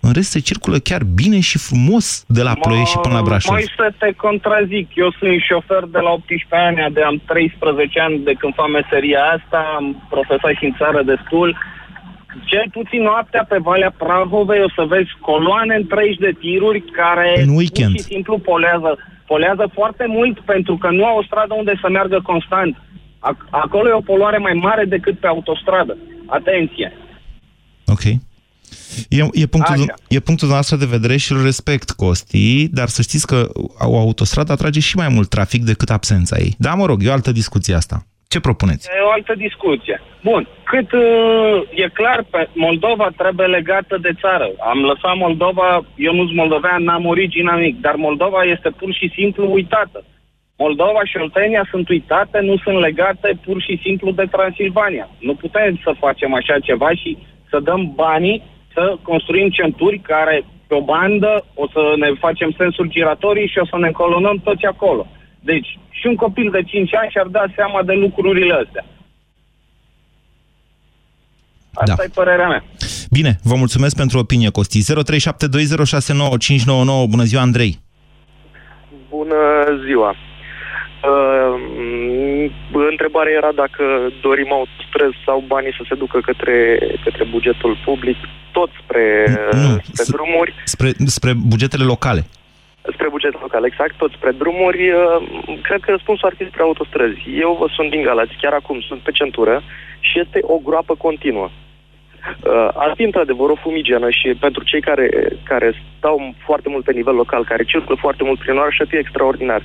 [0.00, 3.52] în rest se circulă chiar bine și frumos de la Ploiești și până la Brașov.
[3.52, 4.86] Mai să te contrazic.
[4.94, 9.22] Eu sunt șofer de la 18 ani, de am 13 ani de când fac meseria
[9.36, 11.48] asta, am profesat și în țară destul.
[12.44, 17.56] Cel puțin noaptea pe Valea Prahovei o să vezi coloane întregi de tiruri care În
[17.56, 17.90] weekend.
[17.90, 18.90] pur și simplu polează,
[19.26, 22.76] polează foarte mult pentru că nu au o stradă unde să meargă constant.
[23.28, 25.96] Ac- acolo e o poluare mai mare decât pe autostradă.
[26.26, 26.92] Atenție!
[27.86, 28.04] Ok.
[29.08, 29.94] E, e, punctul, Așa.
[30.08, 34.52] e punctul noastră de vedere și îl respect, Costi, dar să știți că o autostradă
[34.52, 36.54] atrage și mai mult trafic decât absența ei.
[36.58, 38.06] Da, mă rog, e o altă discuție asta.
[38.36, 38.88] Ce propuneți?
[38.88, 39.96] E o altă discuție.
[40.28, 40.42] Bun.
[40.72, 44.48] Cât uh, e clar, pe Moldova trebuie legată de țară.
[44.70, 49.12] Am lăsat Moldova, eu nu sunt moldovean, n-am origine nimic, dar Moldova este pur și
[49.16, 50.04] simplu uitată.
[50.64, 55.08] Moldova și Oltenia sunt uitate, nu sunt legate pur și simplu de Transilvania.
[55.18, 57.18] Nu putem să facem așa ceva și
[57.50, 58.42] să dăm banii
[58.74, 63.66] să construim centuri care pe o bandă o să ne facem sensuri giratorii și o
[63.66, 65.06] să ne colonăm toți acolo.
[65.50, 68.84] Deci, și un copil de 5 ani și-ar da seama de lucrurile astea.
[71.74, 72.02] Asta Da.
[72.04, 72.64] e părerea mea.
[73.10, 74.80] Bine, vă mulțumesc pentru opinie, Costi.
[74.82, 74.84] 0372069599.
[77.14, 77.78] Bună ziua, Andrei.
[79.08, 79.36] Bună
[79.86, 80.10] ziua!
[81.10, 81.54] Uh,
[82.90, 83.82] întrebarea era dacă
[84.22, 88.16] dorim autostrăzi sau banii să se ducă către, către bugetul public,
[88.52, 89.04] tot spre,
[89.52, 92.26] Nu, spre s- drumuri, Spre, spre bugetele locale.
[93.26, 94.90] Spre bugetul local, exact, tot spre drumuri.
[94.90, 97.20] Uh, cred că răspunsul ar fi spre autostrăzi.
[97.44, 99.62] Eu vă sunt din Galați, chiar acum sunt pe centură
[100.00, 101.48] și este o groapă continuă.
[101.48, 105.06] Uh, ar fi într-adevăr o fumigenă și pentru cei care,
[105.44, 108.96] care stau foarte mult pe nivel local, care circulă foarte mult prin oraș, ar fi
[108.96, 109.62] extraordinar.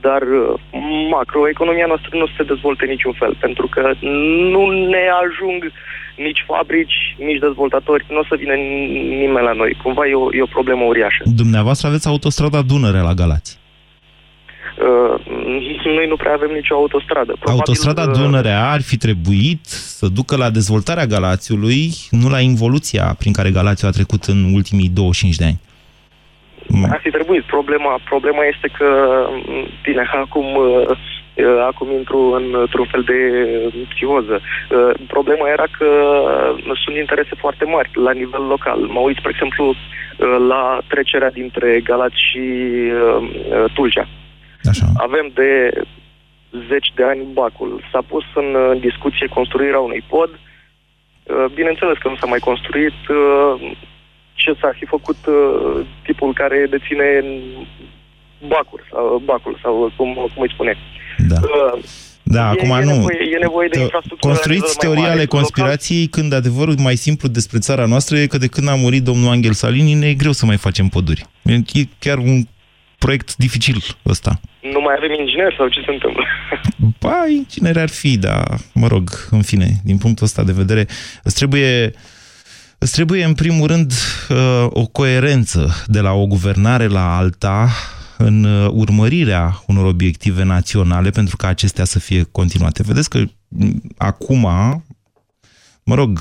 [0.00, 0.54] Dar uh,
[1.10, 3.92] macroeconomia noastră nu se dezvoltă în niciun fel, pentru că
[4.52, 5.72] nu ne ajung
[6.16, 8.54] nici fabrici, nici dezvoltatori, nu o să vină
[9.22, 9.76] nimeni la noi.
[9.82, 11.22] Cumva e o, e o problemă uriașă.
[11.24, 13.58] Dumneavoastră aveți autostrada Dunăre la Galați.
[14.76, 15.20] Uh,
[15.84, 17.32] noi nu prea avem nicio autostradă.
[17.40, 19.64] Probabil, Autostrada uh, Dunărea ar fi trebuit
[19.98, 24.88] să ducă la dezvoltarea Galațiului, nu la involuția prin care Galațiul a trecut în ultimii
[24.88, 25.60] 25 de ani.
[26.90, 27.42] Ar fi trebuit.
[27.42, 28.88] Problema, problema este că,
[29.46, 30.96] m, bine, acum, uh, uh,
[31.66, 33.18] acum intru în- într-un fel de
[33.88, 34.40] psihoză.
[34.40, 35.86] Uh, Problema era că
[36.66, 38.78] uh, sunt interese foarte mari la nivel local.
[38.78, 39.74] Mă uit, spre exemplu, uh,
[40.48, 44.08] la trecerea dintre Galați și uh, uh, Tulcea.
[44.64, 44.86] Așa.
[44.96, 45.70] Avem de
[46.68, 47.82] zeci de ani bacul.
[47.92, 50.30] S-a pus în uh, discuție construirea unui pod.
[50.30, 52.98] Uh, Bineînțeles că nu s-a mai construit.
[53.08, 53.70] uh,
[54.34, 57.24] Ce s-ar fi făcut uh, tipul care deține
[58.46, 60.76] bacul sau, bacul, sau cum, cum îi spune.
[61.28, 61.40] Da.
[61.74, 61.82] Uh,
[62.22, 62.90] Da, e, acum e nu.
[62.94, 64.32] Nevoie, e nevoie de Că infrastructură.
[64.32, 65.12] la Construiți nivel mai teoria mare.
[65.12, 68.74] ale Local, conspirației când adevărul mai simplu despre țara noastră e că de când a
[68.74, 71.26] murit domnul Angel Salini ne e greu să mai facem poduri.
[71.42, 72.42] E chiar un
[72.98, 74.40] proiect dificil ăsta.
[74.60, 76.24] Nu mai avem ingineri sau ce se întâmplă?
[77.00, 80.86] Ba, ingineri ar fi, dar, mă rog, în fine, din punctul ăsta de vedere,
[81.22, 81.92] îți trebuie,
[82.78, 83.92] îți trebuie în primul rând
[84.28, 87.68] uh, o coerență de la o guvernare la alta
[88.18, 92.82] în uh, urmărirea unor obiective naționale pentru ca acestea să fie continuate.
[92.82, 94.40] Vedeți că m, acum,
[95.84, 96.20] mă rog,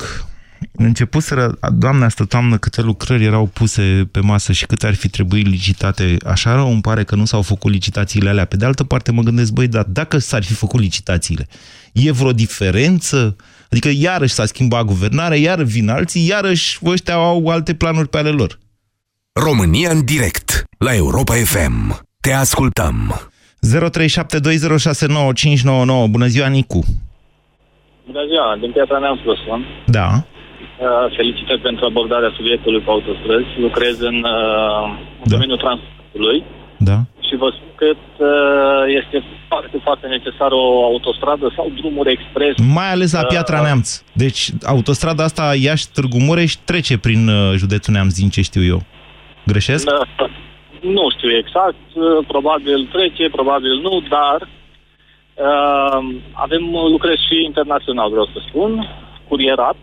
[0.72, 5.48] începuseră, doamne, asta toamnă, câte lucrări erau puse pe masă și câte ar fi trebuit
[5.48, 6.18] licitate.
[6.26, 8.46] Așa rău îmi pare că nu s-au făcut licitațiile alea.
[8.46, 11.48] Pe de altă parte mă gândesc, băi, dar dacă s-ar fi făcut licitațiile,
[11.94, 13.36] e vreo diferență?
[13.70, 18.30] Adică iarăși s-a schimbat guvernarea, iar vin alții, iarăși ăștia au alte planuri pe ale
[18.30, 18.60] lor.
[19.44, 20.48] România în direct
[20.88, 21.76] la Europa FM.
[22.22, 22.96] Te ascultăm.
[26.06, 26.10] 0372069599.
[26.16, 26.80] Bună ziua, Nicu!
[28.06, 29.60] Bună ziua, din Piatra Neamț vă spun.
[29.98, 30.08] Da.
[30.16, 30.26] Uh,
[31.18, 33.52] Felicitări pentru abordarea subiectului cu autostrăzi.
[33.66, 34.84] Lucrez în, uh,
[35.24, 36.38] în domeniul transportului
[36.90, 36.98] Da.
[37.28, 37.98] și vă spun că uh,
[39.00, 39.18] este
[39.48, 42.54] foarte, foarte necesară o autostradă sau drumuri expres.
[42.80, 44.04] Mai ales la Piatra Neamț.
[44.24, 44.42] Deci
[44.74, 48.82] autostrada asta Iași-Târgu Mureș trece prin uh, județul Neamț, din ce știu eu.
[49.46, 49.88] Greșesc?
[49.90, 50.30] Uh,
[50.82, 56.00] nu știu exact, uh, probabil trece, probabil nu, dar uh,
[56.32, 56.64] avem
[56.96, 58.72] lucrez și internațional, vreau să spun,
[59.28, 59.78] curierat.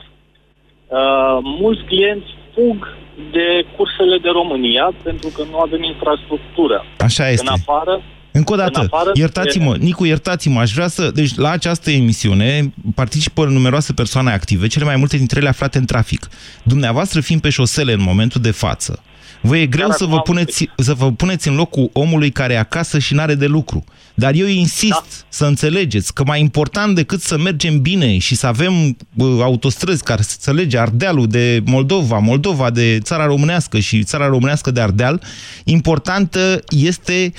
[0.86, 2.96] Uh, mulți clienți fug
[3.30, 6.84] de cursele de România pentru că nu avem infrastructură.
[6.98, 7.46] Așa este.
[7.48, 11.10] În afară, Încă o În dată, afară iertați-mă, Nicu, iertați-mă, aș vrea să...
[11.10, 15.84] Deci la această emisiune participă numeroase persoane active, cele mai multe dintre ele aflate în
[15.84, 16.28] trafic.
[16.62, 19.02] Dumneavoastră fiind pe șosele în momentul de față,
[19.42, 22.98] vă e greu să vă, puneți, să vă puneți în locul omului care e acasă
[22.98, 23.84] și n-are de lucru.
[24.14, 25.04] Dar eu insist da.
[25.28, 30.22] să înțelegeți că mai important decât să mergem bine și să avem uh, autostrăzi care
[30.22, 35.22] să lege Ardealul de Moldova, Moldova de țara românească și țara românească de Ardeal,
[35.64, 37.32] importantă este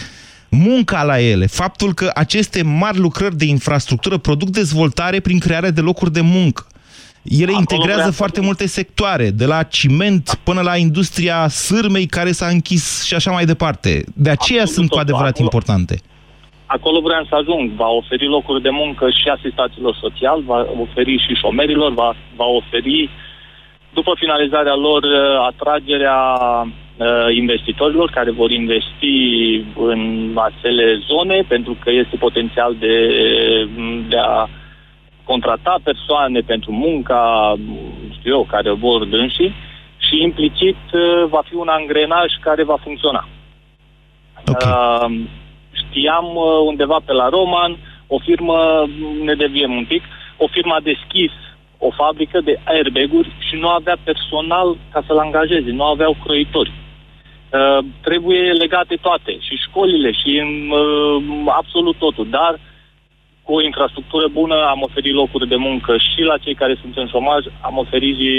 [0.50, 5.82] munca la ele, faptul că aceste mari lucrări de infrastructură produc dezvoltare prin crearea de
[5.82, 6.68] locuri de muncă.
[7.24, 12.32] Ele Acolo integrează vreau foarte multe sectoare, de la ciment până la industria sârmei care
[12.32, 14.04] s-a închis și așa mai departe.
[14.16, 15.96] De aceea sunt cu adevărat importante.
[16.66, 17.72] acolo vreau să ajung.
[17.72, 23.10] Va oferi locuri de muncă și asistaților social, va oferi și șomerilor, va, va oferi,
[23.94, 26.20] după finalizarea lor, uh, atragerea
[26.66, 29.16] uh, investitorilor care vor investi
[29.76, 32.96] în acele zone, pentru că este potențial de,
[34.10, 34.50] de a
[35.24, 37.54] contrata persoane pentru munca,
[38.18, 39.56] știu eu, care vor dânsii
[39.98, 43.28] și implicit uh, va fi un angrenaj care va funcționa.
[44.48, 44.72] Okay.
[44.72, 45.20] Uh,
[45.72, 48.86] știam uh, undeva pe la Roman, o firmă,
[49.24, 50.04] ne deviem un pic,
[50.38, 51.32] o firmă a deschis
[51.78, 56.72] o fabrică de airbag-uri și nu avea personal ca să-l angajeze, nu aveau croitori.
[56.72, 60.32] Uh, trebuie legate toate, și școlile, și
[60.72, 62.60] uh, absolut totul, dar
[63.46, 67.08] cu o infrastructură bună am oferit locuri de muncă și la cei care sunt în
[67.14, 68.32] șomaj, am oferit și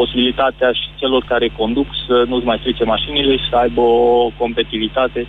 [0.00, 5.26] posibilitatea și celor care conduc să nu-ți mai strice mașinile și să aibă o competitivitate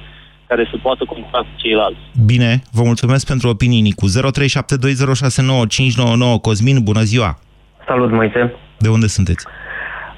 [0.48, 2.00] care să poată concura cu ceilalți.
[2.26, 4.06] Bine, vă mulțumesc pentru opinii, Nicu.
[4.08, 4.12] 0372069599
[6.42, 7.40] Cosmin, bună ziua!
[7.88, 8.54] Salut, Moise!
[8.78, 9.46] De unde sunteți?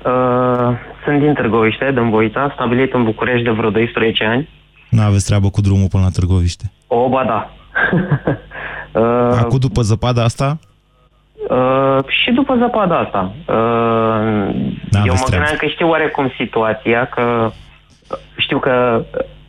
[0.05, 0.69] Uh,
[1.03, 4.49] sunt din Târgoviște, din Voita, stabilit în București de vreo 12 ani.
[4.89, 6.71] Nu aveți treabă cu drumul până la Târgoviște?
[6.87, 7.49] O, ba da.
[8.91, 10.57] uh, Acum după zăpada asta?
[11.49, 13.33] Uh, și după zăpada asta.
[13.47, 13.55] Uh,
[15.05, 17.51] eu mă gândeam că știu oarecum situația, că
[18.37, 19.03] știu că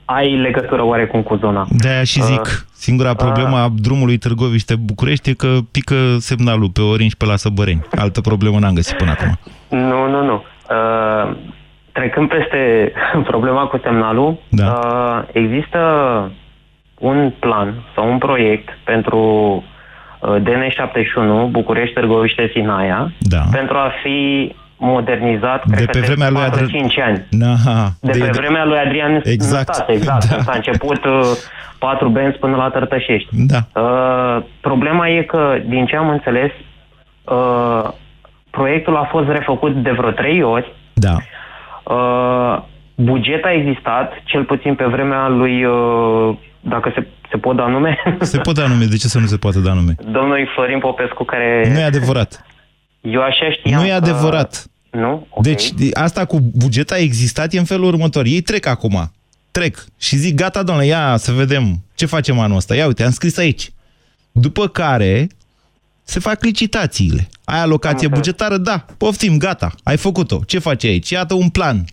[0.05, 1.67] ai legătură oarecum cu zona.
[1.71, 6.81] De-aia și zic, uh, singura problemă uh, a drumului Târgoviște-București e că pică semnalul pe
[6.81, 7.87] Orange pe la Săbăreni.
[7.97, 9.39] Altă problemă n-am găsit până acum.
[9.69, 10.43] Nu, nu, nu.
[10.71, 11.37] Uh,
[11.93, 12.93] trecând peste
[13.31, 14.79] problema cu semnalul, da.
[14.85, 15.79] uh, există
[17.03, 19.19] un plan sau un proiect pentru
[20.21, 23.43] uh, DN71 București-Târgoviște-Sinaia da.
[23.51, 26.69] pentru a fi modernizat, de cred pe că vremea de lui Adrian...
[26.69, 27.27] 5 ani.
[27.43, 29.67] Aha, de, de pe vremea lui Adrian exact.
[29.67, 30.29] Năstase, exact.
[30.29, 30.43] Da.
[30.43, 31.21] S-a început uh,
[31.79, 33.29] patru benzi până la Tărtășești.
[33.31, 33.81] Da.
[33.81, 36.51] Uh, problema e că, din ce am înțeles,
[37.25, 37.89] uh,
[38.51, 40.73] proiectul a fost refăcut de vreo trei ori.
[40.93, 41.17] Da.
[41.95, 42.63] Uh,
[42.95, 47.99] buget a existat, cel puțin pe vremea lui, uh, dacă se, se pot da nume?
[48.21, 49.95] Se pot da nume, de ce să nu se poate da nume?
[50.05, 51.71] Domnul Florin Popescu, care...
[51.73, 52.47] Nu e adevărat.
[53.01, 54.67] Eu așa știam Nu e adevărat.
[54.91, 54.99] Că...
[54.99, 55.27] Nu?
[55.31, 55.43] Okay.
[55.43, 58.25] Deci asta cu buget a existat e în felul următor.
[58.25, 59.13] Ei trec acum.
[59.51, 59.85] Trec.
[59.99, 61.63] Și zic, gata, domnule, ia să vedem
[61.95, 62.75] ce facem anul ăsta.
[62.75, 63.71] Ia uite, am scris aici.
[64.33, 65.29] După care
[66.03, 67.29] se fac licitațiile.
[67.45, 68.57] Ai alocație bugetară?
[68.57, 68.85] Da.
[68.99, 69.71] Poftim, gata.
[69.83, 70.41] Ai făcut-o.
[70.47, 71.11] Ce faci aici?
[71.11, 71.85] Iată un plan.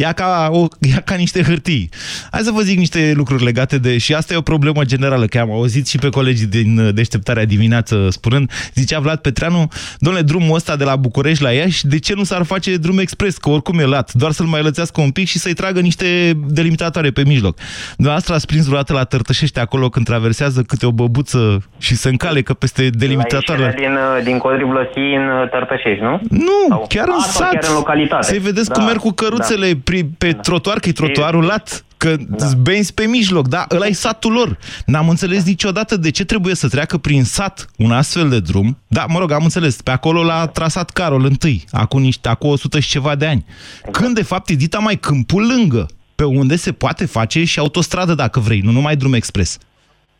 [0.00, 1.88] Ia ca, o, ia ca niște hârtii.
[2.30, 3.98] Hai să vă zic niște lucruri legate de...
[3.98, 8.06] Și asta e o problemă generală, că am auzit și pe colegii din deșteptarea dimineață
[8.10, 12.22] spunând, zicea Vlad Petreanu, domnule, drumul ăsta de la București la Iași, de ce nu
[12.24, 13.36] s-ar face drum expres?
[13.36, 17.10] Că oricum e lat, doar să-l mai lățească un pic și să-i tragă niște delimitatoare
[17.10, 17.58] pe mijloc.
[17.94, 22.54] Dumneavoastră ați prins vreodată la Tărtășești acolo când traversează câte o băbuță și se încalecă
[22.54, 23.74] peste delimitatoare?
[23.78, 26.20] din, din Codri Blăsii în Tărtășești, nu?
[26.30, 26.86] Nu, Sau...
[26.88, 27.50] chiar în A, sat.
[27.50, 28.26] chiar în localitate.
[28.26, 29.78] Să-i vedeți da, cum merg cu căruțele da
[30.18, 30.40] pe da.
[30.40, 32.46] trotuar, că e trotuarul lat, că da.
[32.46, 33.66] benzi pe mijloc, da?
[33.70, 34.58] Ăla e satul lor.
[34.86, 38.78] N-am înțeles niciodată de ce trebuie să treacă prin sat un astfel de drum.
[38.86, 42.80] Da, mă rog, am înțeles, pe acolo l-a trasat Carol întâi, acum, niște, acum 100
[42.80, 43.44] și ceva de ani.
[43.90, 48.14] Când, de fapt, e dita mai câmpul lângă, pe unde se poate face și autostradă,
[48.14, 49.58] dacă vrei, nu numai drum expres.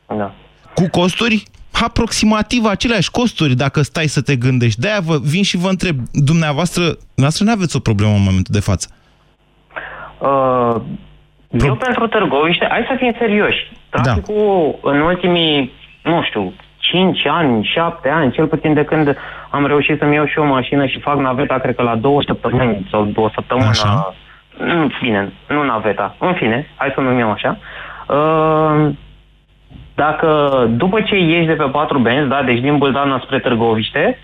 [0.06, 0.34] Da.
[0.74, 4.80] Cu costuri aproximativ aceleași costuri dacă stai să te gândești.
[4.80, 8.60] De-aia vă vin și vă întreb, dumneavoastră, dumneavoastră nu aveți o problemă în momentul de
[8.60, 8.88] față.
[10.18, 10.74] Uh,
[11.50, 13.70] eu pentru Târgoviște, hai să fim serioși.
[13.90, 14.90] Traficul da.
[14.90, 19.16] în ultimii, nu știu, 5 ani, 7 ani, cel puțin de când
[19.50, 22.86] am reușit să-mi iau și o mașină și fac naveta, cred că la două săptămâni
[22.90, 23.68] sau două săptămâni.
[23.68, 24.14] Așa.
[24.58, 27.58] În fine, nu naveta, în fine, hai să numim așa.
[28.08, 28.90] Uh,
[29.94, 34.18] dacă după ce ieși de pe patru benzi, da, deci din Bâldana spre Târgoviște,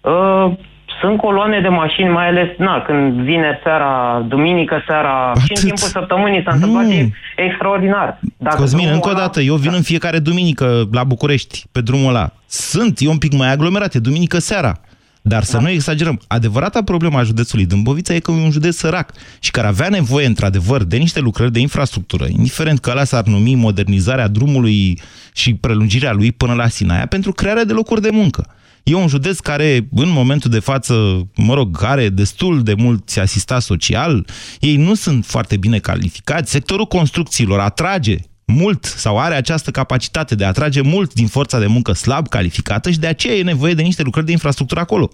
[0.00, 0.52] uh,
[1.00, 5.42] sunt coloane de mașini, mai ales na, când vine seara, duminică seara Atât.
[5.42, 8.18] și în timpul săptămânii s-a întâmplat e extraordinar.
[8.36, 9.76] Dacă Cosmin, încă o dată, eu vin da.
[9.76, 12.30] în fiecare duminică la București, pe drumul ăla.
[12.46, 14.80] Sunt, e un pic mai aglomerate, duminică seara.
[15.24, 15.62] Dar să da.
[15.62, 16.20] nu exagerăm.
[16.26, 20.26] Adevărata problema a județului Dâmbovița e că e un județ sărac și care avea nevoie,
[20.26, 25.00] într-adevăr, de niște lucrări de infrastructură, indiferent că ăla s-ar numi modernizarea drumului
[25.34, 28.46] și prelungirea lui până la Sinaia, pentru crearea de locuri de muncă.
[28.82, 33.66] E un județ care, în momentul de față, mă rog, are destul de mulți asistați
[33.66, 34.26] social,
[34.60, 38.16] ei nu sunt foarte bine calificați, sectorul construcțiilor atrage
[38.46, 42.90] mult sau are această capacitate de a atrage mult din forța de muncă slab calificată
[42.90, 45.10] și de aceea e nevoie de niște lucrări de infrastructură acolo.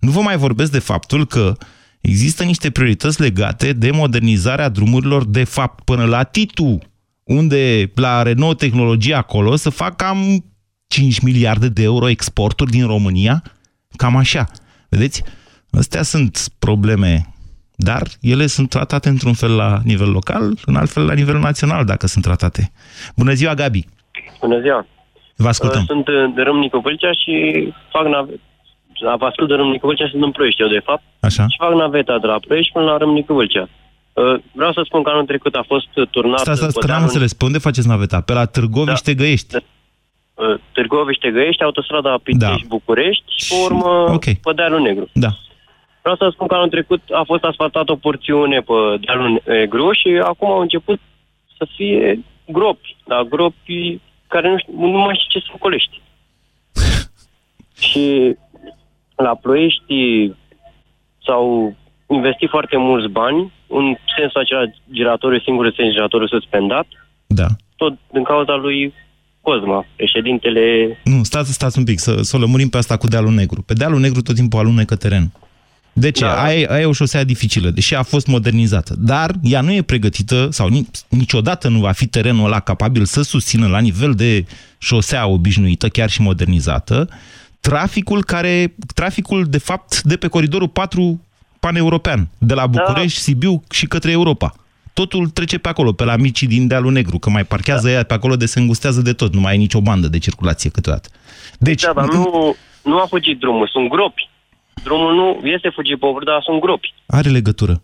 [0.00, 1.56] Nu vă mai vorbesc de faptul că
[2.00, 6.78] există niște priorități legate de modernizarea drumurilor de fapt până la Titu,
[7.24, 10.44] unde la Renault Tehnologie acolo să fac cam
[10.92, 13.42] 5 miliarde de euro exporturi din România,
[13.96, 14.44] cam așa.
[14.88, 15.22] Vedeți?
[15.70, 17.26] Astea sunt probleme,
[17.76, 21.84] dar ele sunt tratate într-un fel la nivel local, în alt fel la nivel național,
[21.84, 22.72] dacă sunt tratate.
[23.16, 23.84] Bună ziua, Gabi!
[24.40, 24.86] Bună ziua!
[25.36, 25.80] Vă ascultăm.
[25.80, 27.34] Uh, Sunt uh, de Râmnicu Vâlcea și
[27.92, 28.40] fac naveta.
[29.18, 31.02] Vă ascult de Râmnicu Vâlcea, sunt în Ploiești eu, de fapt.
[31.20, 31.42] Așa.
[31.42, 33.68] Și fac naveta de la Ploiești până la Râmnicu Vâlcea.
[34.12, 36.38] Uh, Vreau să spun că anul trecut a fost turnat...
[36.38, 37.32] Stați, stați, pe că n-am dealul- înțeles.
[37.32, 38.20] Pe unde faceți naveta?
[38.20, 39.54] Pe la Târgoviște Găiești?
[40.48, 44.24] Uh, Târgoviște-Găiești, autostrada Pitești-București și pe urmă Ok.
[44.24, 45.08] pe Dealul Negru.
[45.12, 45.28] Da.
[46.00, 50.08] Vreau să spun că anul trecut a fost asfaltată o porțiune pe Dealul Negru și
[50.24, 51.00] acum au început
[51.56, 56.00] să fie gropi, dar gropi care nu, știu, nu mai știu ce să ocolești.
[57.88, 58.36] și
[59.16, 60.30] la Ploiești
[61.24, 61.74] s-au
[62.08, 64.62] investit foarte mulți bani, în sensul acela
[64.92, 66.86] giratoriu, singurul sens giratoriu suspendat,
[67.26, 67.46] Da.
[67.76, 68.94] tot din cauza lui
[69.42, 70.62] Cosma, președintele
[71.04, 73.62] Nu, stați, stați un pic, să, să o lămurim pe asta cu dealul negru.
[73.62, 75.32] Pe dealul negru tot timpul alunecă teren.
[75.92, 76.24] De ce?
[76.24, 76.42] Da.
[76.42, 78.94] Aia, e- aia e o șosea dificilă, deși a fost modernizată.
[78.98, 83.22] Dar ea nu e pregătită, sau ni, niciodată nu va fi terenul ăla capabil să
[83.22, 84.44] susțină la nivel de
[84.78, 87.08] șosea obișnuită, chiar și modernizată,
[87.60, 91.20] traficul care, traficul de fapt de pe coridorul 4
[91.60, 93.22] paneuropean, de la București, da.
[93.22, 94.54] Sibiu și către Europa.
[94.92, 97.92] Totul trece pe acolo, pe la micii din dealul negru, că mai parchează da.
[97.92, 100.70] ea pe acolo de se îngustează de tot, nu mai e nicio bandă de circulație
[100.70, 101.08] câteodată.
[101.58, 104.30] Deci, Da, dar nu, nu a fugit drumul, sunt gropi.
[104.82, 106.94] Drumul nu este fugit pe obor, dar sunt gropi.
[107.06, 107.82] Are legătură.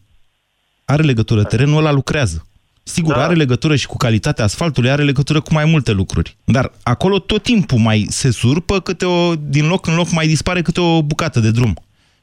[0.85, 1.43] Are legătură.
[1.45, 2.47] Terenul ăla lucrează.
[2.83, 3.25] Sigur, da.
[3.25, 6.37] are legătură și cu calitatea asfaltului, are legătură cu mai multe lucruri.
[6.45, 10.63] Dar acolo tot timpul mai se surpă câte o, din loc în loc mai dispare
[10.63, 11.75] câte o bucată de drum.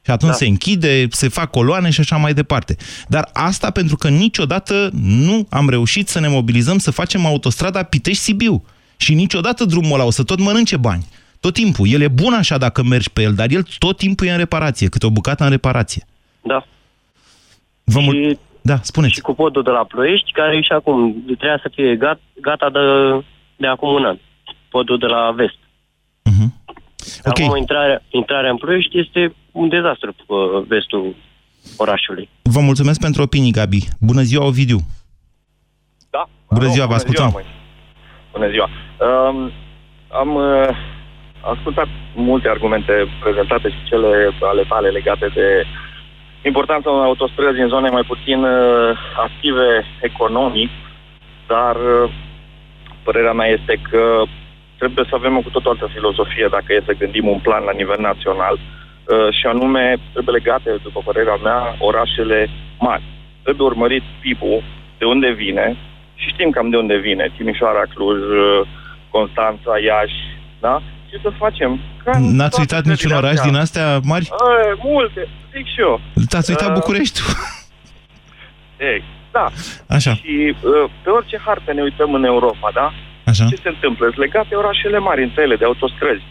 [0.06, 0.38] Și atunci da.
[0.38, 2.76] se închide, se fac coloane și așa mai departe.
[3.08, 8.64] Dar asta pentru că niciodată nu am reușit să ne mobilizăm să facem autostrada Pitești-Sibiu.
[8.98, 11.06] Și niciodată drumul ăla o să tot mănânce bani.
[11.40, 11.88] Tot timpul.
[11.90, 14.88] El e bun așa dacă mergi pe el, dar el tot timpul e în reparație,
[14.88, 16.06] câte o bucată în reparație.
[16.42, 16.66] Da.
[17.84, 19.14] Vă mul- da, spuneți.
[19.14, 22.80] Și cu podul de la Ploiești, care și acum trebuia să fie gata, gata de,
[23.56, 24.18] de acum un an.
[24.70, 25.58] Podul de la vest.
[27.24, 27.40] Ok.
[27.40, 30.38] Acum intrarea, intrarea în Ploiești este un dezastru pe
[30.68, 31.16] vestul
[31.78, 32.30] orașului.
[32.42, 33.82] Vă mulțumesc pentru opinii, Gabi.
[34.00, 34.80] Bună ziua, Ovidiu.
[36.10, 36.24] Da.
[36.50, 37.30] Bună ziua, vă Bună ascultăm.
[37.34, 37.46] măi.
[38.32, 38.68] Bună ziua.
[39.06, 39.52] Um,
[40.22, 40.70] am uh,
[41.54, 42.94] ascultat multe argumente
[43.24, 44.12] prezentate și cele
[44.52, 45.48] ale tale legate de
[46.44, 48.98] importanța unei autostrăzi în zone mai puțin uh,
[49.28, 49.68] active
[50.02, 50.70] economic,
[51.48, 52.12] dar uh,
[53.04, 54.24] părerea mea este că
[54.78, 57.72] trebuie să avem o cu totul altă filozofie dacă e să gândim un plan la
[57.72, 58.75] nivel național uh,
[59.40, 62.50] și anume trebuie legate, după părerea mea, orașele
[62.80, 63.04] mari.
[63.44, 64.64] Trebuie urmărit PIB-ul,
[64.98, 65.78] de unde vine,
[66.16, 68.68] și știm cam de unde vine, Timișoara, Cluj, uh,
[69.10, 70.20] Constanța, Iași,
[70.60, 70.82] da?
[71.10, 71.80] Și să facem.
[72.04, 73.50] Ca în N-ați toate uitat niciun țările oraș astea.
[73.52, 74.28] din astea mari?
[74.32, 76.00] Uh, multe, zic și eu.
[76.38, 77.28] Ați uitat Uh, Bucureștiul.
[78.92, 79.46] Ei, da.
[79.96, 80.14] Așa.
[80.14, 82.88] Și uh, pe orice hartă ne uităm în Europa, da?
[83.26, 83.46] Așa.
[83.50, 84.06] Ce se întâmplă?
[84.06, 86.24] Sunt legate orașele mari între ele, de autostrăzi.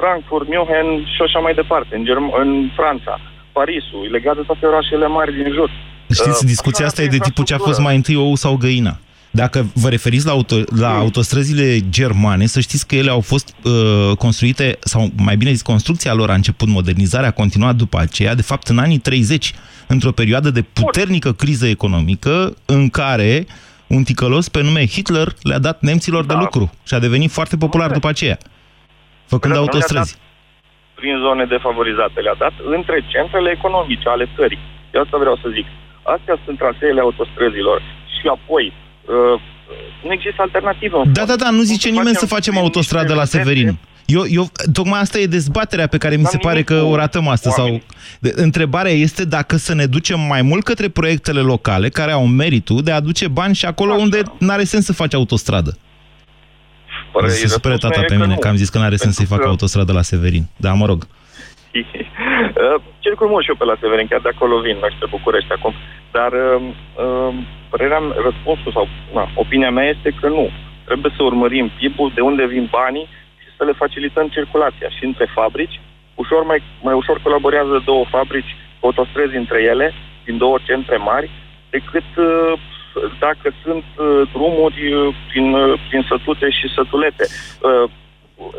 [0.00, 3.14] Frankfurt, München și așa mai departe, în, Germ- în Franța.
[3.58, 5.70] Parisul, e legat de toate orașele mari din jur.
[6.20, 7.86] Știți, Uh, discuția așa asta e arată de tipul ce a fost infrastructură.
[7.88, 8.94] mai întâi ou sau găina.
[9.30, 14.16] Dacă vă referiți la, auto, la autostrăzile germane, să știți că ele au fost uh,
[14.16, 18.42] construite, sau mai bine zis, construcția lor a început, modernizarea a continuat după aceea, de
[18.42, 19.52] fapt în anii 30,
[19.86, 23.46] într-o perioadă de puternică criză economică, în care
[23.86, 26.34] un ticălos pe nume Hitler le-a dat nemților Da.
[26.34, 28.38] de lucru și a devenit foarte popular după aceea,
[29.32, 30.12] făcând Pentru că nu le-a autostrăzi.
[31.00, 32.18] prin zone defavorizate.
[32.26, 34.60] Le-a dat între centrele economice ale țării.
[34.92, 35.66] De asta vreau să zic.
[36.16, 37.78] Astea sunt traseele autostrăzilor.
[38.16, 38.64] Și apoi,
[39.14, 39.36] uh,
[40.06, 40.96] nu există alternativă.
[41.04, 41.28] în Da, fond.
[41.30, 43.38] da, da, nu zice să nimeni să facem facem prin autostradă niște la județe?
[43.42, 43.78] Severin.
[44.06, 47.54] Eu, eu, tocmai asta e dezbaterea pe care mi se pare că o ratăm astăzi.
[47.54, 47.80] Sau,
[48.20, 52.82] de, întrebarea este dacă să ne ducem mai mult către proiectele locale, care au meritul
[52.82, 55.76] de a aduce bani și acolo unde nu are sens să faci autostradă.
[57.20, 58.40] Păi, se supere răspunsul tata meu pe e că mine nu.
[58.40, 60.44] că am zis că nu are sens să-i fac că- autostradă la Severin.
[60.56, 61.00] Da, mă rog.
[62.64, 65.52] Uh, Circul mult și eu pe la Severin, chiar de acolo vin, noi pe București
[65.52, 65.74] acum.
[66.16, 66.60] Dar uh,
[67.04, 67.34] uh,
[67.70, 70.46] părerea mea, răspunsul sau na, opinia mea este că nu.
[70.88, 73.08] Trebuie să urmărim PIB-ul, de unde vin banii
[73.42, 74.88] și să le facilităm circulația.
[74.96, 75.80] Și între fabrici,
[76.14, 79.86] ușor mai, mai ușor colaborează două fabrici, autostrăzi între ele,
[80.24, 81.30] din două centre mari,
[81.70, 82.52] decât uh,
[83.20, 87.24] dacă sunt uh, drumuri uh, prin, uh, prin sătute și sătulete.
[87.60, 87.90] Uh,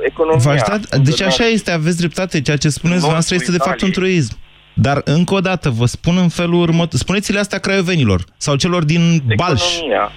[0.02, 0.42] economia...
[0.44, 2.42] V-aș da, deci așa este, aveți dreptate.
[2.42, 4.12] Ceea ce spuneți Nordul noastră este de fapt un Italiei.
[4.14, 4.38] truism.
[4.74, 7.00] Dar încă o dată, vă spun în felul următor.
[7.00, 9.76] Spuneți-le astea craiovenilor sau celor din Balș.
[9.76, 10.12] Economia.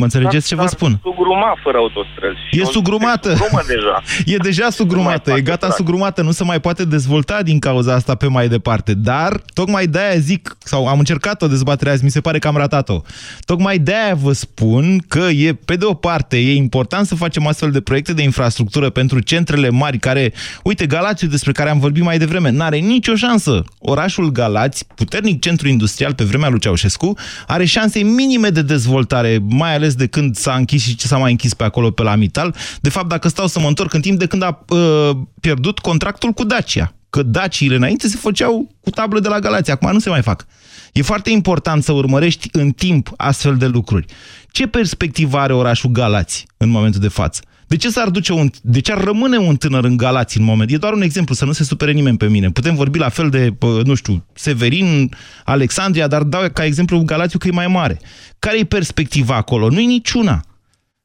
[0.00, 1.00] Mă înțelegeți ce vă spun?
[1.02, 2.38] Sugruma fără autostrăzi.
[2.50, 3.28] E sugrumată.
[3.28, 4.02] Sugrumă deja.
[4.34, 8.26] E deja sugrumată, e gata sugrumată, nu se mai poate dezvolta din cauza asta pe
[8.26, 8.94] mai departe.
[8.94, 12.56] Dar, tocmai de-aia zic, sau am încercat o dezbatere azi, mi se pare că am
[12.56, 13.00] ratat-o.
[13.44, 17.70] Tocmai de-aia vă spun că e, pe de o parte, e important să facem astfel
[17.70, 20.32] de proiecte de infrastructură pentru centrele mari care,
[20.62, 23.64] uite, Galațiu, despre care am vorbit mai devreme, n-are nicio șansă.
[23.78, 29.74] Orașul Galați, puternic centru industrial pe vremea lui Ceaușescu, are șanse minime de dezvoltare, mai
[29.74, 32.54] ales de când s-a închis și ce s-a mai închis pe acolo pe la Mital.
[32.80, 35.10] De fapt, dacă stau să mă întorc în timp de când a uh,
[35.40, 36.94] pierdut contractul cu Dacia.
[37.10, 40.46] Că Daciile înainte se făceau cu tablă de la Galați, acum nu se mai fac.
[40.92, 44.04] E foarte important să urmărești în timp astfel de lucruri.
[44.50, 47.42] Ce perspectivă are orașul Galați în momentul de față?
[47.70, 50.70] De ce s-ar duce un, de ce ar rămâne un tânăr în Galați în moment?
[50.70, 52.50] E doar un exemplu, să nu se supere nimeni pe mine.
[52.50, 53.48] Putem vorbi la fel de,
[53.84, 55.08] nu știu, Severin,
[55.44, 57.98] Alexandria, dar dau ca exemplu Galațiu că e mai mare.
[58.38, 59.68] Care e perspectiva acolo?
[59.68, 60.40] Nu-i niciuna.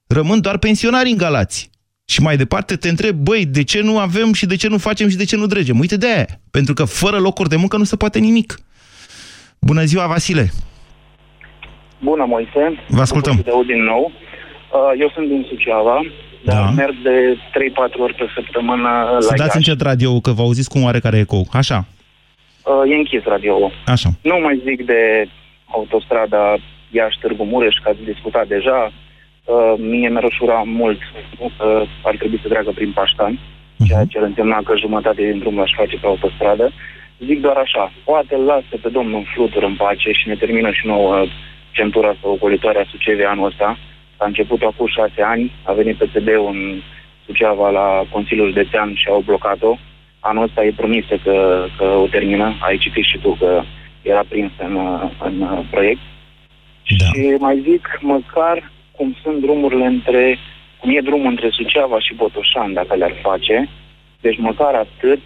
[0.07, 1.70] Rămân doar pensionari în Galați.
[2.05, 5.09] Și mai departe te întreb, băi, de ce nu avem și de ce nu facem
[5.09, 5.80] și de ce nu dregem?
[5.80, 6.28] Uite de aia.
[6.51, 8.59] Pentru că fără locuri de muncă nu se poate nimic.
[9.59, 10.51] Bună ziua, Vasile!
[12.03, 12.63] Bună, Moise!
[12.88, 13.36] Vă ascultăm!
[13.36, 14.11] De din nou.
[14.76, 16.01] Uh, eu sunt din Suceava,
[16.45, 16.69] dar Da.
[16.69, 18.89] merg de 3-4 ori pe săptămână
[19.19, 19.55] Să la dați Iași.
[19.69, 21.45] încet radio, că vă auziți cum oarecare ecou.
[21.51, 21.85] Așa,
[22.73, 24.09] Uh, E închis radio așa.
[24.21, 25.01] Nu mai zic de
[25.65, 26.55] autostrada
[26.91, 28.91] Iași-Târgu Mureș, că ați discutat deja.
[29.45, 30.99] Uh, Mie mi-ar ușura mult
[31.57, 33.39] că ar trebui să treacă prin Paștani,
[33.87, 36.71] ceea ce ar însemna că jumătate din drum l-aș face pe autostradă.
[37.25, 41.25] Zic doar așa, poate lasă pe domnul Flutur în pace și ne termină și nouă
[41.71, 43.77] centura sau ocolitoare a Suceviei anul ăsta.
[44.18, 46.82] A început acum șase ani, a venit PSD-ul în
[47.26, 49.78] Suceava la Consiliul Județean și au blocat-o.
[50.20, 52.57] Anul ăsta e promis că, că o termină.
[52.59, 53.61] Ai citit și tu că
[54.01, 54.78] era prins în,
[55.20, 56.01] în proiect.
[56.97, 57.05] Da.
[57.05, 60.38] Și mai zic, măcar cum sunt drumurile între,
[60.80, 63.70] cum e drumul între Suceava și Botoșan, dacă le-ar face,
[64.22, 65.22] deci măcar atât,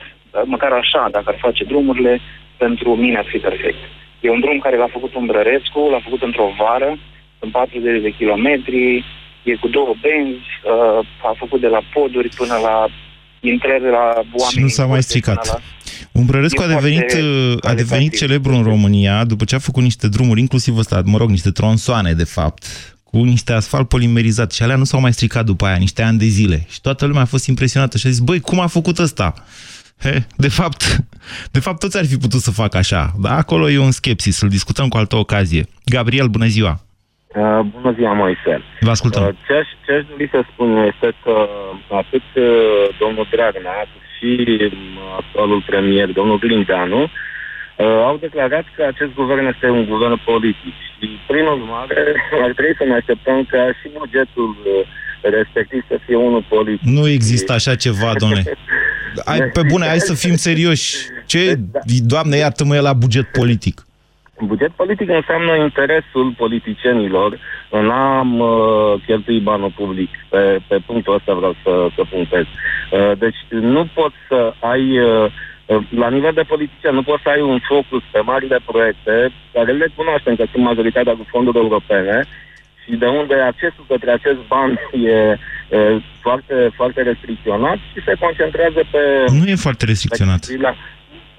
[0.46, 2.20] măcar așa, dacă ar face drumurile,
[2.58, 3.82] pentru mine ar fi perfect.
[4.20, 6.98] E un drum care l-a făcut Umbrărescu, l-a făcut într-o vară,
[7.40, 9.06] în 40 de kilometri,
[9.44, 12.88] e cu două benzi, uh, a făcut de la poduri până la
[13.40, 14.52] intrări la oameni.
[14.52, 15.62] Și nu s-a mai stricat.
[16.12, 20.08] Umbrărescu E a devenit, foarte a devenit celebru în România după ce a făcut niște
[20.08, 22.64] drumuri, inclusiv ăsta, mă rog, niște tronsoane, de fapt,
[23.04, 26.26] cu niște asfalt polimerizat și alea nu s-au mai stricat după aia, niște ani de
[26.26, 26.66] zile.
[26.70, 29.34] Și toată lumea a fost impresionată și a zis, băi, cum a făcut ăsta?
[29.98, 31.06] He, de fapt,
[31.56, 34.50] de fapt, toți ar fi putut să facă așa, dar acolo e un skepsis, să-l
[34.50, 35.68] discutăm cu altă ocazie.
[35.86, 36.84] Gabriel, bună ziua!
[37.36, 38.54] Uh, bună ziua, Moise.
[38.80, 39.24] Vă ascultăm.
[39.24, 41.36] Uh, ce, aș, ce aș dori să spun este că
[42.02, 44.72] atât uh, domnul Dragnea, cât și uh,
[45.22, 51.06] actualul premier, domnul Grindeanu, uh, au declarat că acest guvern este un guvern politic și,
[51.28, 52.02] prin urmare,
[52.46, 54.86] ar trebui să ne așteptăm ca și bugetul uh,
[55.22, 56.88] respectiv să fie unul politic.
[56.88, 58.44] Nu există așa ceva, domnule.
[59.26, 60.96] Hai, pe bune, hai să fim serioși.
[61.26, 61.60] Ce,
[62.14, 63.84] doamne, iartă-mă, e la buget politic?
[64.46, 70.10] Buget politic înseamnă interesul politicienilor în a uh, cheltui banul public.
[70.30, 72.46] Pe, pe punctul ăsta vreau să, să punctez.
[72.46, 75.32] Uh, deci nu poți să ai, uh,
[75.66, 79.72] uh, la nivel de politician, nu poți să ai un focus pe marile proiecte, care
[79.72, 82.28] le cunoaștem că sunt majoritatea cu fonduri europene,
[82.90, 84.80] și de unde accesul către acest ban
[85.16, 85.38] e,
[85.78, 89.02] e foarte, foarte restricționat și se concentrează pe...
[89.40, 90.46] Nu e foarte restricționat.
[90.46, 90.76] pe- la-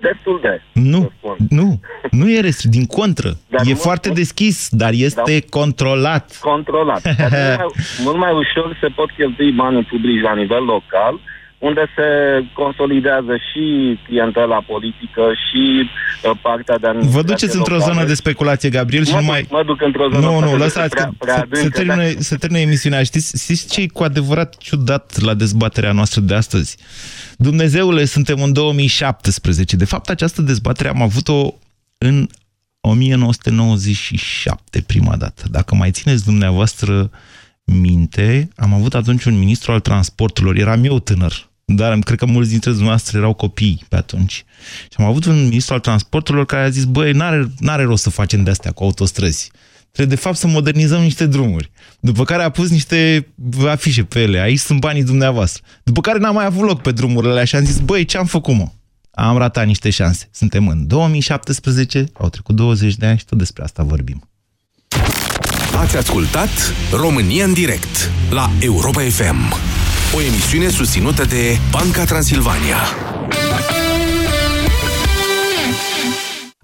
[0.00, 0.62] Destul de.
[0.72, 1.12] Nu,
[1.48, 1.80] nu,
[2.10, 3.30] nu e restrict, din contră.
[3.48, 6.38] Dar e nu- foarte deschis, dar este controlat.
[6.40, 7.02] Controlat.
[7.02, 7.66] Dar mult, mai,
[8.04, 11.20] mult mai ușor se pot cheltui banii publici la nivel local,
[11.68, 12.06] unde se
[12.52, 13.64] consolidează și
[14.06, 17.92] clientela politică și uh, partea de Vă administrație duceți într-o locală.
[17.92, 19.46] zonă de speculație, Gabriel, și Mă nu duc- mai...
[19.50, 22.12] mă duc într-o zonă Nu, nu, poate lăsați că prea- prea se, adâncă, se, termine,
[22.12, 23.02] dar- se termine emisiunea.
[23.02, 26.76] Știți, știți ce e cu adevărat ciudat la dezbaterea noastră de astăzi?
[27.36, 29.76] Dumnezeule, suntem în 2017.
[29.76, 31.54] De fapt, această dezbatere am avut-o
[31.98, 32.26] în
[32.80, 35.42] 1997, prima dată.
[35.50, 37.10] Dacă mai țineți dumneavoastră
[37.64, 40.56] minte, am avut atunci un ministru al transporturilor.
[40.56, 44.44] Eram eu tânăr, dar cred că mulți dintre dumneavoastră erau copii pe atunci.
[44.82, 48.10] Și am avut un ministru al transporturilor care a zis, băi, n-are, n-are rost să
[48.10, 49.50] facem de-astea cu autostrăzi.
[49.92, 51.70] Trebuie de fapt să modernizăm niște drumuri.
[52.00, 53.26] După care a pus niște
[53.68, 54.38] afișe pe ele.
[54.38, 55.62] Aici sunt banii dumneavoastră.
[55.82, 58.26] După care n-am mai avut loc pe drumurile alea și am zis, băi, ce am
[58.26, 58.68] făcut, mă?
[59.10, 60.28] Am ratat niște șanse.
[60.32, 64.28] Suntem în 2017, au trecut 20 de ani și tot despre asta vorbim.
[65.76, 66.50] Ați ascultat
[66.92, 69.69] România în direct la Europa FM.
[70.14, 72.76] O emisiune susținută de Banca Transilvania.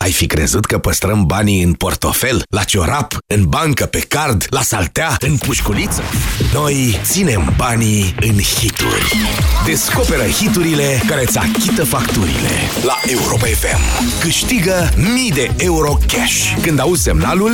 [0.07, 4.63] Ai fi crezut că păstrăm banii în portofel, la ciorap, în bancă, pe card, la
[4.63, 6.03] saltea, în pușculiță?
[6.53, 9.13] Noi ținem banii în hituri.
[9.65, 12.51] Descoperă hiturile care îți achită facturile
[12.85, 13.81] la Europa FM.
[14.21, 16.57] Câștigă mii de euro cash.
[16.63, 17.53] Când auzi semnalul,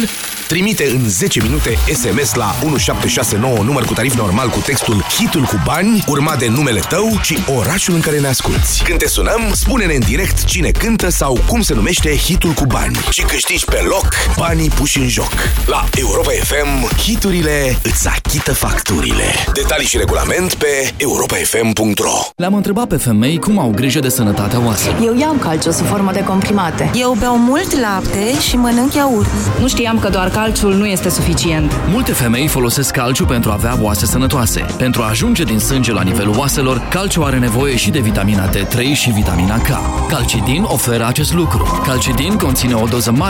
[0.48, 5.60] trimite în 10 minute SMS la 1769 număr cu tarif normal cu textul hitul cu
[5.64, 8.82] bani, urmat de numele tău și orașul în care ne asculti.
[8.84, 12.98] Când te sunăm, spune-ne în direct cine cântă sau cum se numește hitul cu bani
[13.10, 15.32] și câștigi pe loc banii puși în joc.
[15.66, 19.24] La Europa FM, hiturile îți achită facturile.
[19.52, 25.00] Detalii și regulament pe europafm.ro Le-am întrebat pe femei cum au grijă de sănătatea oaselor.
[25.04, 26.90] Eu iau calciu sub formă de comprimate.
[26.94, 29.30] Eu beau mult lapte și mănânc iaurt.
[29.60, 31.72] Nu știam că doar calciul nu este suficient.
[31.88, 34.66] Multe femei folosesc calciu pentru a avea oase sănătoase.
[34.76, 38.78] Pentru a ajunge din sânge la nivelul oaselor, calciu are nevoie și de vitamina D3
[38.92, 39.68] și vitamina K.
[40.08, 41.82] Calcidin oferă acest lucru.
[41.86, 43.20] Calcidin conține o doză mare